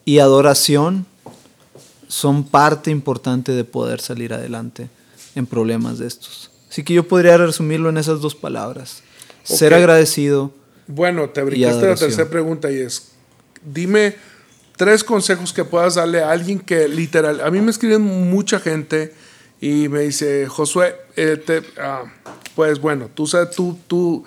y 0.04 0.18
adoración 0.18 1.06
son 2.08 2.44
parte 2.44 2.90
importante 2.90 3.52
de 3.52 3.64
poder 3.64 4.00
salir 4.00 4.32
adelante 4.32 4.88
en 5.34 5.46
problemas 5.46 5.98
de 5.98 6.08
estos. 6.08 6.50
Así 6.68 6.82
que 6.82 6.94
yo 6.94 7.06
podría 7.06 7.36
resumirlo 7.36 7.88
en 7.88 7.98
esas 7.98 8.20
dos 8.20 8.34
palabras. 8.34 9.02
Ser 9.44 9.74
agradecido. 9.74 10.52
Bueno, 10.86 11.30
te 11.30 11.42
brincaste 11.42 11.86
la 11.86 11.94
tercera 11.94 12.28
pregunta 12.28 12.70
y 12.70 12.78
es, 12.78 13.12
dime 13.64 14.16
tres 14.80 15.04
consejos 15.04 15.52
que 15.52 15.62
puedas 15.66 15.96
darle 15.96 16.22
a 16.22 16.30
alguien 16.30 16.58
que 16.58 16.88
literal, 16.88 17.42
a 17.42 17.50
mí 17.50 17.60
me 17.60 17.70
escriben 17.70 18.00
mucha 18.00 18.58
gente 18.60 19.12
y 19.60 19.90
me 19.90 20.00
dice, 20.00 20.46
Josué, 20.46 20.96
eh, 21.16 21.36
te- 21.36 21.60
ah, 21.78 22.04
pues 22.56 22.80
bueno, 22.80 23.10
tú 23.12 23.26
sabes, 23.26 23.54
tú, 23.54 23.78
tú 23.86 24.24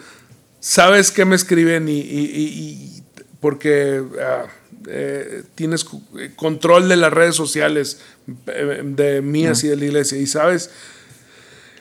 sabes 0.60 1.10
que 1.10 1.26
me 1.26 1.36
escriben 1.36 1.90
y, 1.90 1.94
y- 2.00 2.32
y- 2.36 3.00
y 3.00 3.04
porque 3.40 4.04
ah, 4.22 4.46
eh, 4.88 5.42
tienes 5.56 5.88
eh, 6.20 6.30
control 6.36 6.88
de 6.88 6.98
las 6.98 7.12
redes 7.12 7.36
sociales 7.36 7.98
de 8.46 9.22
mías 9.24 9.64
y 9.64 9.70
de 9.70 9.76
la 9.76 9.86
iglesia 9.86 10.20
y 10.20 10.28
sabes 10.28 10.70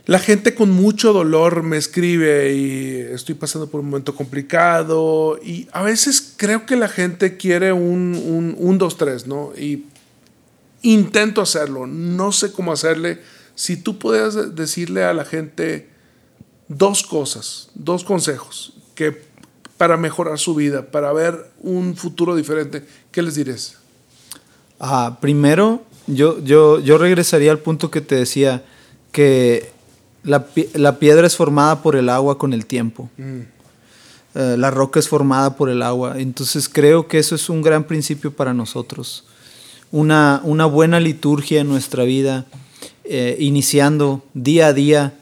la 0.06 0.18
gente 0.18 0.54
con 0.54 0.70
mucho 0.70 1.12
dolor 1.12 1.62
me 1.62 1.76
escribe 1.76 2.54
y 2.54 2.96
estoy 3.12 3.36
pasando 3.36 3.68
por 3.68 3.80
un 3.80 3.86
momento 3.86 4.14
complicado 4.16 5.38
y 5.42 5.68
a 5.72 5.82
veces 5.82 6.34
creo 6.36 6.66
que 6.66 6.74
la 6.74 6.88
gente 6.88 7.36
quiere 7.36 7.72
un, 7.72 8.56
un, 8.58 8.78
2, 8.78 8.96
3, 8.96 9.26
¿no? 9.28 9.52
Y 9.56 9.84
intento 10.82 11.40
hacerlo, 11.40 11.86
no 11.86 12.32
sé 12.32 12.50
cómo 12.50 12.72
hacerle. 12.72 13.20
Si 13.54 13.76
tú 13.76 13.98
pudieras 13.98 14.56
decirle 14.56 15.04
a 15.04 15.14
la 15.14 15.24
gente 15.24 15.88
dos 16.66 17.04
cosas, 17.04 17.68
dos 17.74 18.02
consejos 18.02 18.72
que 18.96 19.22
para 19.76 19.96
mejorar 19.96 20.38
su 20.38 20.56
vida, 20.56 20.90
para 20.90 21.12
ver 21.12 21.50
un 21.60 21.96
futuro 21.96 22.34
diferente, 22.34 22.84
¿qué 23.12 23.22
les 23.22 23.36
dirías? 23.36 23.76
Ah, 24.80 25.18
primero, 25.20 25.84
yo, 26.08 26.42
yo, 26.42 26.80
yo 26.80 26.98
regresaría 26.98 27.52
al 27.52 27.60
punto 27.60 27.90
que 27.90 28.00
te 28.00 28.16
decía 28.16 28.64
que 29.12 29.70
la, 30.24 30.46
la 30.74 30.98
piedra 30.98 31.26
es 31.26 31.36
formada 31.36 31.82
por 31.82 31.96
el 31.96 32.08
agua 32.08 32.38
con 32.38 32.52
el 32.52 32.66
tiempo. 32.66 33.10
Eh, 34.34 34.56
la 34.56 34.70
roca 34.70 35.00
es 35.00 35.08
formada 35.08 35.56
por 35.56 35.68
el 35.68 35.82
agua. 35.82 36.14
Entonces 36.18 36.68
creo 36.68 37.08
que 37.08 37.18
eso 37.18 37.34
es 37.34 37.48
un 37.48 37.62
gran 37.62 37.84
principio 37.84 38.32
para 38.34 38.54
nosotros. 38.54 39.24
Una, 39.90 40.40
una 40.44 40.64
buena 40.64 41.00
liturgia 41.00 41.60
en 41.60 41.68
nuestra 41.68 42.04
vida, 42.04 42.46
eh, 43.04 43.36
iniciando 43.40 44.24
día 44.32 44.68
a 44.68 44.72
día. 44.72 45.14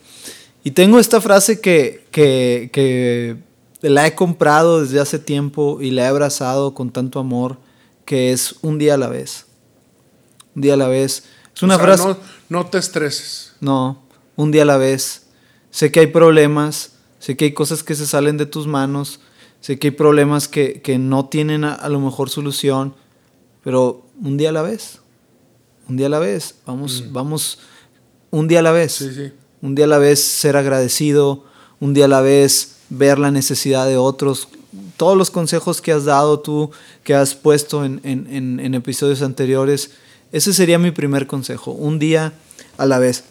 Y 0.62 0.72
tengo 0.72 0.98
esta 0.98 1.20
frase 1.20 1.60
que, 1.60 2.06
que, 2.10 2.70
que 2.72 3.36
la 3.80 4.06
he 4.06 4.14
comprado 4.14 4.82
desde 4.82 5.00
hace 5.00 5.18
tiempo 5.18 5.80
y 5.80 5.90
la 5.90 6.02
he 6.02 6.06
abrazado 6.06 6.74
con 6.74 6.90
tanto 6.90 7.18
amor, 7.18 7.58
que 8.04 8.32
es 8.32 8.56
un 8.62 8.78
día 8.78 8.94
a 8.94 8.98
la 8.98 9.08
vez. 9.08 9.46
Un 10.54 10.62
día 10.62 10.74
a 10.74 10.76
la 10.76 10.88
vez. 10.88 11.24
Es 11.54 11.62
una 11.62 11.76
O 11.76 11.78
sea, 11.78 11.86
frase... 11.86 12.04
no, 12.04 12.16
no 12.48 12.66
te 12.66 12.78
estreses. 12.78 13.54
No, 13.60 14.02
un 14.40 14.50
día 14.50 14.62
a 14.62 14.66
la 14.66 14.76
vez. 14.78 15.26
Sé 15.70 15.90
que 15.92 16.00
hay 16.00 16.06
problemas, 16.08 16.92
sé 17.18 17.36
que 17.36 17.44
hay 17.46 17.52
cosas 17.52 17.82
que 17.82 17.94
se 17.94 18.06
salen 18.06 18.36
de 18.36 18.46
tus 18.46 18.66
manos, 18.66 19.20
sé 19.60 19.78
que 19.78 19.88
hay 19.88 19.92
problemas 19.92 20.48
que, 20.48 20.80
que 20.82 20.98
no 20.98 21.26
tienen 21.26 21.64
a, 21.64 21.74
a 21.74 21.88
lo 21.88 22.00
mejor 22.00 22.30
solución, 22.30 22.94
pero 23.62 24.02
un 24.22 24.36
día 24.36 24.48
a 24.48 24.52
la 24.52 24.62
vez. 24.62 24.98
Un 25.88 25.96
día 25.96 26.06
a 26.06 26.10
la 26.10 26.18
vez. 26.18 26.54
Vamos, 26.66 27.04
vamos, 27.12 27.58
un 28.30 28.48
día 28.48 28.60
a 28.60 28.62
la 28.62 28.72
vez. 28.72 28.92
Sí, 28.92 29.12
sí. 29.14 29.32
Un 29.62 29.74
día 29.74 29.84
a 29.84 29.88
la 29.88 29.98
vez 29.98 30.22
ser 30.22 30.56
agradecido, 30.56 31.44
un 31.80 31.92
día 31.94 32.06
a 32.06 32.08
la 32.08 32.20
vez 32.22 32.76
ver 32.88 33.18
la 33.18 33.30
necesidad 33.30 33.86
de 33.86 33.96
otros. 33.98 34.48
Todos 34.96 35.16
los 35.18 35.30
consejos 35.30 35.80
que 35.82 35.92
has 35.92 36.04
dado 36.04 36.40
tú, 36.40 36.70
que 37.04 37.14
has 37.14 37.34
puesto 37.34 37.84
en, 37.84 38.00
en- 38.04 38.26
en- 38.30 38.60
en 38.60 38.74
episodios 38.74 39.20
anteriores, 39.22 39.90
ese 40.32 40.52
sería 40.54 40.78
mi 40.78 40.90
primer 40.92 41.26
consejo, 41.26 41.72
un 41.72 41.98
día 41.98 42.32
a 42.78 42.86
la 42.86 42.98
vez. 42.98 43.24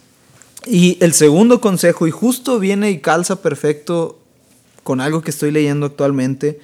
Y 0.70 0.98
el 1.04 1.14
segundo 1.14 1.60
consejo, 1.62 2.06
y 2.06 2.12
justo 2.12 2.60
viene 2.60 2.92
y 2.92 3.00
calza 3.00 3.42
perfecto 3.42 4.20
con 4.84 5.02
algo 5.02 5.22
que 5.22 5.32
estoy 5.32 5.50
leyendo 5.50 5.88
actualmente, 5.88 6.60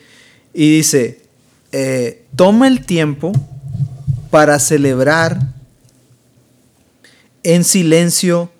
y 0.53 0.77
dice, 0.77 1.23
eh, 1.71 2.23
toma 2.35 2.67
el 2.67 2.85
tiempo 2.85 3.31
para 4.29 4.59
celebrar 4.59 5.39
en 7.41 7.63
silencio 7.63 8.51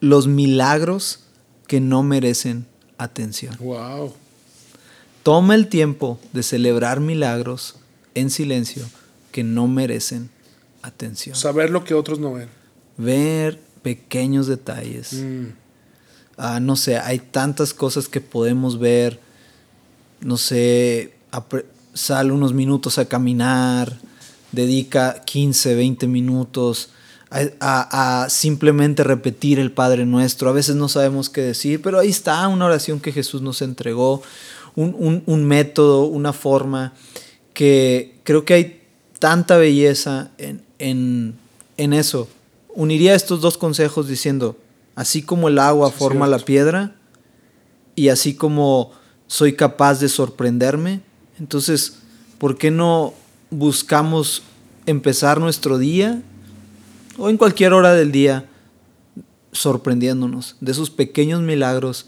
los 0.00 0.26
milagros 0.26 1.20
que 1.66 1.80
no 1.80 2.02
merecen 2.02 2.66
atención. 2.96 3.56
Wow. 3.60 4.14
Toma 5.22 5.54
el 5.54 5.68
tiempo 5.68 6.18
de 6.32 6.42
celebrar 6.42 7.00
milagros 7.00 7.76
en 8.14 8.30
silencio 8.30 8.84
que 9.32 9.44
no 9.44 9.68
merecen 9.68 10.30
atención. 10.80 11.36
Saber 11.36 11.68
lo 11.68 11.84
que 11.84 11.92
otros 11.92 12.18
no 12.18 12.32
ven. 12.32 12.48
Ver 12.96 13.60
pequeños 13.84 14.48
detalles. 14.48 15.12
Mm. 15.12 15.44
Ah, 16.36 16.58
no 16.58 16.74
sé, 16.74 16.98
hay 16.98 17.20
tantas 17.20 17.72
cosas 17.72 18.08
que 18.08 18.20
podemos 18.20 18.80
ver. 18.80 19.20
No 20.20 20.36
sé, 20.36 21.14
sale 21.92 22.32
unos 22.32 22.52
minutos 22.52 22.98
a 22.98 23.04
caminar, 23.04 23.96
dedica 24.50 25.20
15, 25.24 25.74
20 25.76 26.06
minutos 26.08 26.88
a, 27.30 27.40
a- 27.60 28.22
a 28.24 28.30
simplemente 28.30 29.04
repetir 29.04 29.58
el 29.60 29.70
Padre 29.70 30.06
Nuestro. 30.06 30.48
A 30.48 30.52
veces 30.52 30.74
no 30.76 30.88
sabemos 30.88 31.30
qué 31.30 31.42
decir, 31.42 31.80
pero 31.82 32.00
ahí 32.00 32.08
está 32.08 32.48
una 32.48 32.64
oración 32.66 32.98
que 33.00 33.12
Jesús 33.12 33.42
nos 33.42 33.62
entregó, 33.62 34.22
un, 34.74 34.94
un- 34.98 35.22
un 35.26 35.44
método, 35.44 36.06
una 36.06 36.32
forma 36.32 36.94
que 37.52 38.16
creo 38.24 38.44
que 38.44 38.54
hay 38.54 38.80
tanta 39.20 39.56
belleza 39.56 40.30
en, 40.38 40.62
en- 40.80 41.34
en 41.76 41.92
eso. 41.92 42.28
Uniría 42.74 43.14
estos 43.14 43.40
dos 43.40 43.56
consejos 43.56 44.08
diciendo, 44.08 44.56
así 44.94 45.22
como 45.22 45.48
el 45.48 45.58
agua 45.58 45.90
Sí, 45.90 45.96
forma 45.98 46.26
la 46.26 46.38
piedra 46.38 46.96
y 47.94 48.08
así 48.08 48.34
como 48.34 48.92
soy 49.26 49.54
capaz 49.54 50.00
de 50.00 50.08
sorprenderme, 50.08 51.00
entonces, 51.38 51.98
¿por 52.38 52.56
qué 52.58 52.70
no 52.70 53.14
buscamos 53.50 54.42
empezar 54.86 55.40
nuestro 55.40 55.78
día 55.78 56.22
o 57.16 57.28
en 57.28 57.36
cualquier 57.36 57.72
hora 57.72 57.94
del 57.94 58.12
día 58.12 58.48
sorprendiéndonos 59.52 60.56
de 60.60 60.72
esos 60.72 60.90
pequeños 60.90 61.40
milagros 61.40 62.06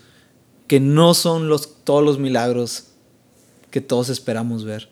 que 0.66 0.80
no 0.80 1.14
son 1.14 1.48
los, 1.48 1.84
todos 1.84 2.04
los 2.04 2.18
milagros 2.18 2.88
que 3.70 3.80
todos 3.80 4.08
esperamos 4.08 4.64
ver? 4.64 4.90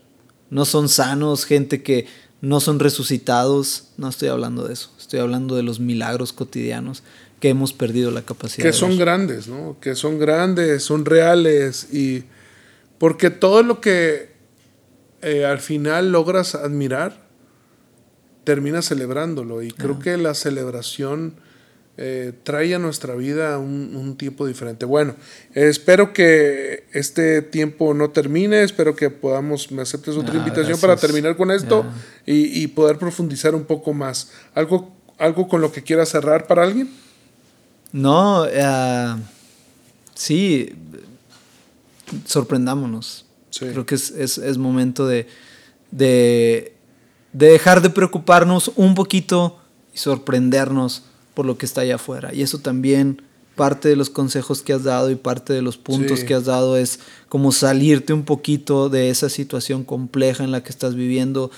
No 0.51 0.65
son 0.65 0.89
sanos, 0.89 1.45
gente 1.45 1.83
que 1.83 2.07
no 2.41 2.61
son 2.61 2.79
resucitados, 2.79 3.89
no 3.97 4.09
estoy 4.09 4.29
hablando 4.29 4.67
de 4.67 4.75
eso, 4.75 4.91
estoy 5.15 5.23
hablando 5.23 5.55
de 5.55 5.63
los 5.63 5.79
milagros 5.79 6.33
cotidianos 6.33 7.05
que 7.39 7.49
hemos 7.49 7.73
perdido 7.73 8.11
la 8.11 8.23
capacidad 8.23 8.67
que 8.67 8.73
son 8.73 8.99
grandes, 8.99 9.47
¿no? 9.47 9.77
Que 9.81 9.95
son 9.95 10.19
grandes, 10.19 10.83
son 10.83 11.05
reales 11.05 11.93
y 11.93 12.25
porque 12.99 13.31
todo 13.31 13.63
lo 13.63 13.81
que 13.81 14.33
eh, 15.23 15.45
al 15.45 15.61
final 15.61 16.11
logras 16.11 16.57
admirar 16.57 17.23
terminas 18.43 18.87
celebrándolo 18.89 19.63
y 19.63 19.71
creo 19.71 20.01
que 20.01 20.17
la 20.17 20.35
celebración 20.35 21.35
eh, 21.97 22.33
trae 22.43 22.75
a 22.75 22.81
nuestra 22.81 23.15
vida 23.15 23.57
un, 23.59 23.95
un 23.95 24.17
tiempo 24.17 24.49
diferente. 24.49 24.85
Bueno, 24.85 25.15
eh, 25.55 25.69
espero 25.69 26.13
que 26.13 26.87
este 26.93 27.41
tiempo 27.41 27.95
no 27.95 28.11
termine, 28.11 28.65
espero 28.65 28.97
que 28.97 29.11
podamos, 29.11 29.71
me 29.71 29.83
aceptes 29.83 30.17
otra 30.17 30.35
Ah, 30.35 30.39
invitación 30.39 30.81
para 30.81 30.97
terminar 30.97 31.37
con 31.37 31.53
esto 31.53 31.85
Ya. 31.85 32.33
y, 32.35 32.63
y 32.65 32.67
poder 32.67 32.99
profundizar 32.99 33.55
un 33.55 33.65
poco 33.65 33.93
más. 33.95 34.33
Algo, 34.55 34.94
¿Algo 35.19 35.49
con 35.49 35.61
lo 35.61 35.73
que 35.73 35.83
quieras 35.83 36.09
cerrar 36.09 36.47
para 36.47 36.65
alguien? 36.65 36.91
No, 37.93 38.43
uh, 38.43 39.21
sí, 40.15 40.75
sorprendámonos. 42.25 43.25
Sí. 43.51 43.67
Creo 43.67 43.87
que 43.87 43.95
es, 43.95 44.11
es, 44.11 44.39
es 44.39 44.59
momento 44.59 45.07
de, 45.07 45.29
de, 45.93 46.75
de, 47.33 47.47
dejar 47.47 47.83
de 47.83 47.91
preocuparnos 47.91 48.73
un 48.75 48.97
poquito 48.97 49.61
y 49.95 49.99
sorprendernos 49.99 51.05
por 51.35 51.47
lo 51.47 51.57
que 51.57 51.67
está 51.67 51.83
allá 51.83 51.97
afuera. 51.97 52.35
Y 52.35 52.43
eso 52.43 52.59
también, 52.59 53.23
parte 53.55 53.89
de 53.89 53.97
los 53.97 54.11
consejos 54.11 54.63
que 54.63 54.73
has 54.73 54.83
dado 54.83 55.11
y 55.11 55.15
parte 55.15 55.53
de 55.53 55.63
los 55.63 55.77
puntos 55.77 56.21
sí. 56.21 56.27
que 56.27 56.35
has 56.35 56.47
dado 56.47 56.77
es 56.77 56.99
como 57.29 57.53
salirte 57.53 58.13
un 58.13 58.25
poquito 58.25 58.89
de 58.89 59.11
esa 59.11 59.29
situación 59.29 59.85
compleja 59.85 60.43
en 60.43 60.51
la 60.51 60.63
que 60.65 60.71
estás 60.71 60.97
viviendo, 60.97 61.53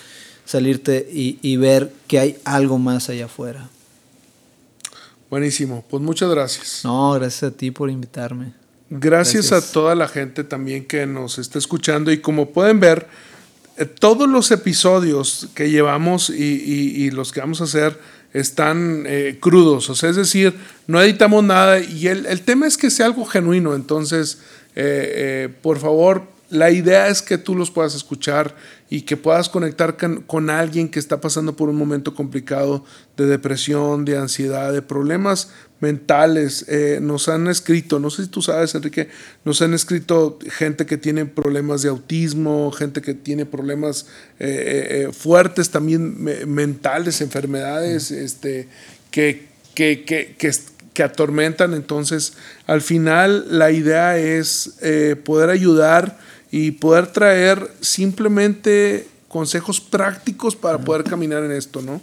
salirte 0.47 1.07
y, 1.13 1.39
y 1.43 1.59
ver 1.59 1.93
que 2.07 2.19
hay 2.19 2.39
algo 2.45 2.79
más 2.79 3.11
allá 3.11 3.27
afuera. 3.27 3.69
Buenísimo, 5.29 5.85
pues 5.91 6.03
muchas 6.03 6.31
gracias. 6.31 6.81
No, 6.85 7.13
gracias 7.13 7.43
a 7.43 7.51
ti 7.55 7.71
por 7.71 7.91
invitarme. 7.91 8.55
Gracias, 8.89 9.51
gracias, 9.51 9.71
a 9.71 9.73
toda 9.73 9.97
la 9.97 10.07
gente 10.07 10.45
también 10.45 10.87
que 10.87 11.05
nos 11.07 11.39
está 11.39 11.59
escuchando 11.59 12.13
y 12.13 12.21
como 12.21 12.51
pueden 12.51 12.79
ver, 12.79 13.09
eh, 13.77 13.85
todos 13.85 14.29
los 14.29 14.53
episodios 14.53 15.49
que 15.55 15.69
llevamos 15.69 16.31
y, 16.31 16.35
y, 16.35 17.05
y, 17.05 17.11
los 17.11 17.33
que 17.33 17.41
vamos 17.41 17.61
a 17.61 17.65
hacer 17.65 17.99
están 18.33 19.03
eh, 19.07 19.39
crudos, 19.41 19.91
o 19.91 19.97
sea, 19.97 20.11
es 20.11 20.17
decir, 20.17 20.55
no 20.87 21.03
editamos 21.03 21.43
nada 21.43 21.81
y 21.81 22.07
el, 22.07 22.27
el 22.27 22.43
tema 22.43 22.69
es 22.69 22.77
que 22.77 22.91
sea 22.91 23.07
algo 23.07 23.25
genuino, 23.25 23.75
entonces, 23.75 24.39
eh, 24.77 25.49
por 25.63 25.81
favor, 25.81 26.23
la 26.51 26.71
idea 26.71 27.09
es 27.09 27.23
que 27.23 27.39
tú 27.39 27.57
los 27.57 27.73
puedas 27.73 27.95
escuchar 27.97 28.55
y 28.89 29.03
que 29.03 29.17
puedas 29.17 29.49
conectar 29.49 29.97
con, 29.97 30.23
con, 30.23 30.49
alguien 30.49 30.89
que 30.89 30.99
está 30.99 31.21
pasando 31.21 31.57
por 31.57 31.69
un 31.69 31.77
momento 31.77 32.15
complicado 32.15 32.85
de 33.17 33.27
depresión, 33.27 34.05
de 34.05 34.17
ansiedad, 34.17 34.73
de 34.73 34.81
problemas 34.81 35.51
mentales. 35.81 36.65
Eh, 36.69 37.01
nos 37.03 37.29
han 37.29 37.49
escrito, 37.49 37.99
no 37.99 38.11
sé 38.11 38.25
si 38.25 38.29
tú 38.29 38.43
sabes, 38.43 38.75
Enrique, 38.75 39.09
nos 39.45 39.61
han 39.61 39.75
escrito 39.75 40.39
gente 40.51 40.87
que 40.87 40.99
tiene 40.99 41.27
problemas 41.27 41.83
de 41.83 41.89
autismo, 41.89 42.71
gente 42.71 43.03
que 43.03 43.15
tiene 43.15 43.45
problemas 43.45 44.07
eh, 44.39 45.07
eh, 45.09 45.13
fuertes 45.13 45.71
también 45.71 46.23
me, 46.23 46.47
mentales, 46.47 47.21
enfermedades, 47.21 48.13
mm. 48.13 48.15
este, 48.15 48.69
que, 49.11 49.49
que, 49.75 50.05
que, 50.05 50.37
que 50.39 50.51
que 50.97 51.03
atormentan. 51.03 51.75
Entonces, 51.75 52.33
al 52.67 52.81
final, 52.81 53.47
la 53.51 53.71
idea 53.71 54.17
es 54.17 54.79
eh, 54.81 55.15
poder 55.15 55.51
ayudar 55.51 56.19
y 56.51 56.73
poder 56.73 57.09
traer 57.09 57.71
simplemente 57.81 59.07
consejos 59.29 59.81
prácticos 59.81 60.57
para 60.57 60.79
poder 60.79 61.05
caminar 61.05 61.45
en 61.45 61.53
esto, 61.53 61.83
¿no? 61.83 62.01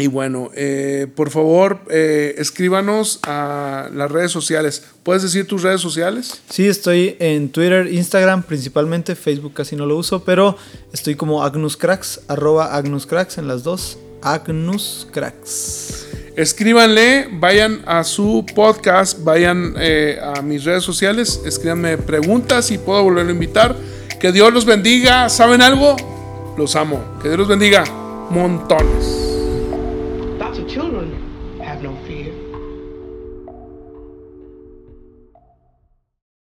Y 0.00 0.06
bueno, 0.06 0.50
eh, 0.54 1.06
por 1.14 1.30
favor, 1.30 1.80
eh, 1.90 2.34
escríbanos 2.38 3.20
a 3.22 3.90
las 3.92 4.10
redes 4.10 4.32
sociales. 4.32 4.82
¿Puedes 5.02 5.22
decir 5.22 5.46
tus 5.46 5.62
redes 5.62 5.82
sociales? 5.82 6.40
Sí, 6.48 6.66
estoy 6.66 7.16
en 7.18 7.50
Twitter, 7.50 7.86
Instagram, 7.92 8.42
principalmente 8.44 9.14
Facebook 9.14 9.52
casi 9.52 9.76
no 9.76 9.84
lo 9.84 9.98
uso, 9.98 10.24
pero 10.24 10.56
estoy 10.94 11.16
como 11.16 11.44
AgnusCracks, 11.44 12.22
arroba 12.28 12.74
AgnusCracks 12.76 13.36
en 13.36 13.46
las 13.46 13.62
dos, 13.62 13.98
AgnusCracks. 14.22 16.09
Escríbanle, 16.40 17.28
vayan 17.32 17.82
a 17.84 18.02
su 18.02 18.46
podcast, 18.54 19.22
vayan 19.22 19.74
eh, 19.76 20.18
a 20.22 20.40
mis 20.40 20.64
redes 20.64 20.82
sociales, 20.82 21.42
escríbanme 21.44 21.98
preguntas 21.98 22.70
y 22.70 22.78
puedo 22.78 23.02
volver 23.02 23.26
a 23.26 23.30
invitar. 23.30 23.76
Que 24.18 24.32
Dios 24.32 24.50
los 24.50 24.64
bendiga. 24.64 25.28
¿Saben 25.28 25.60
algo? 25.60 25.96
Los 26.56 26.76
amo. 26.76 27.04
Que 27.20 27.28
Dios 27.28 27.40
los 27.40 27.48
bendiga. 27.48 27.84
Montones. 28.30 29.29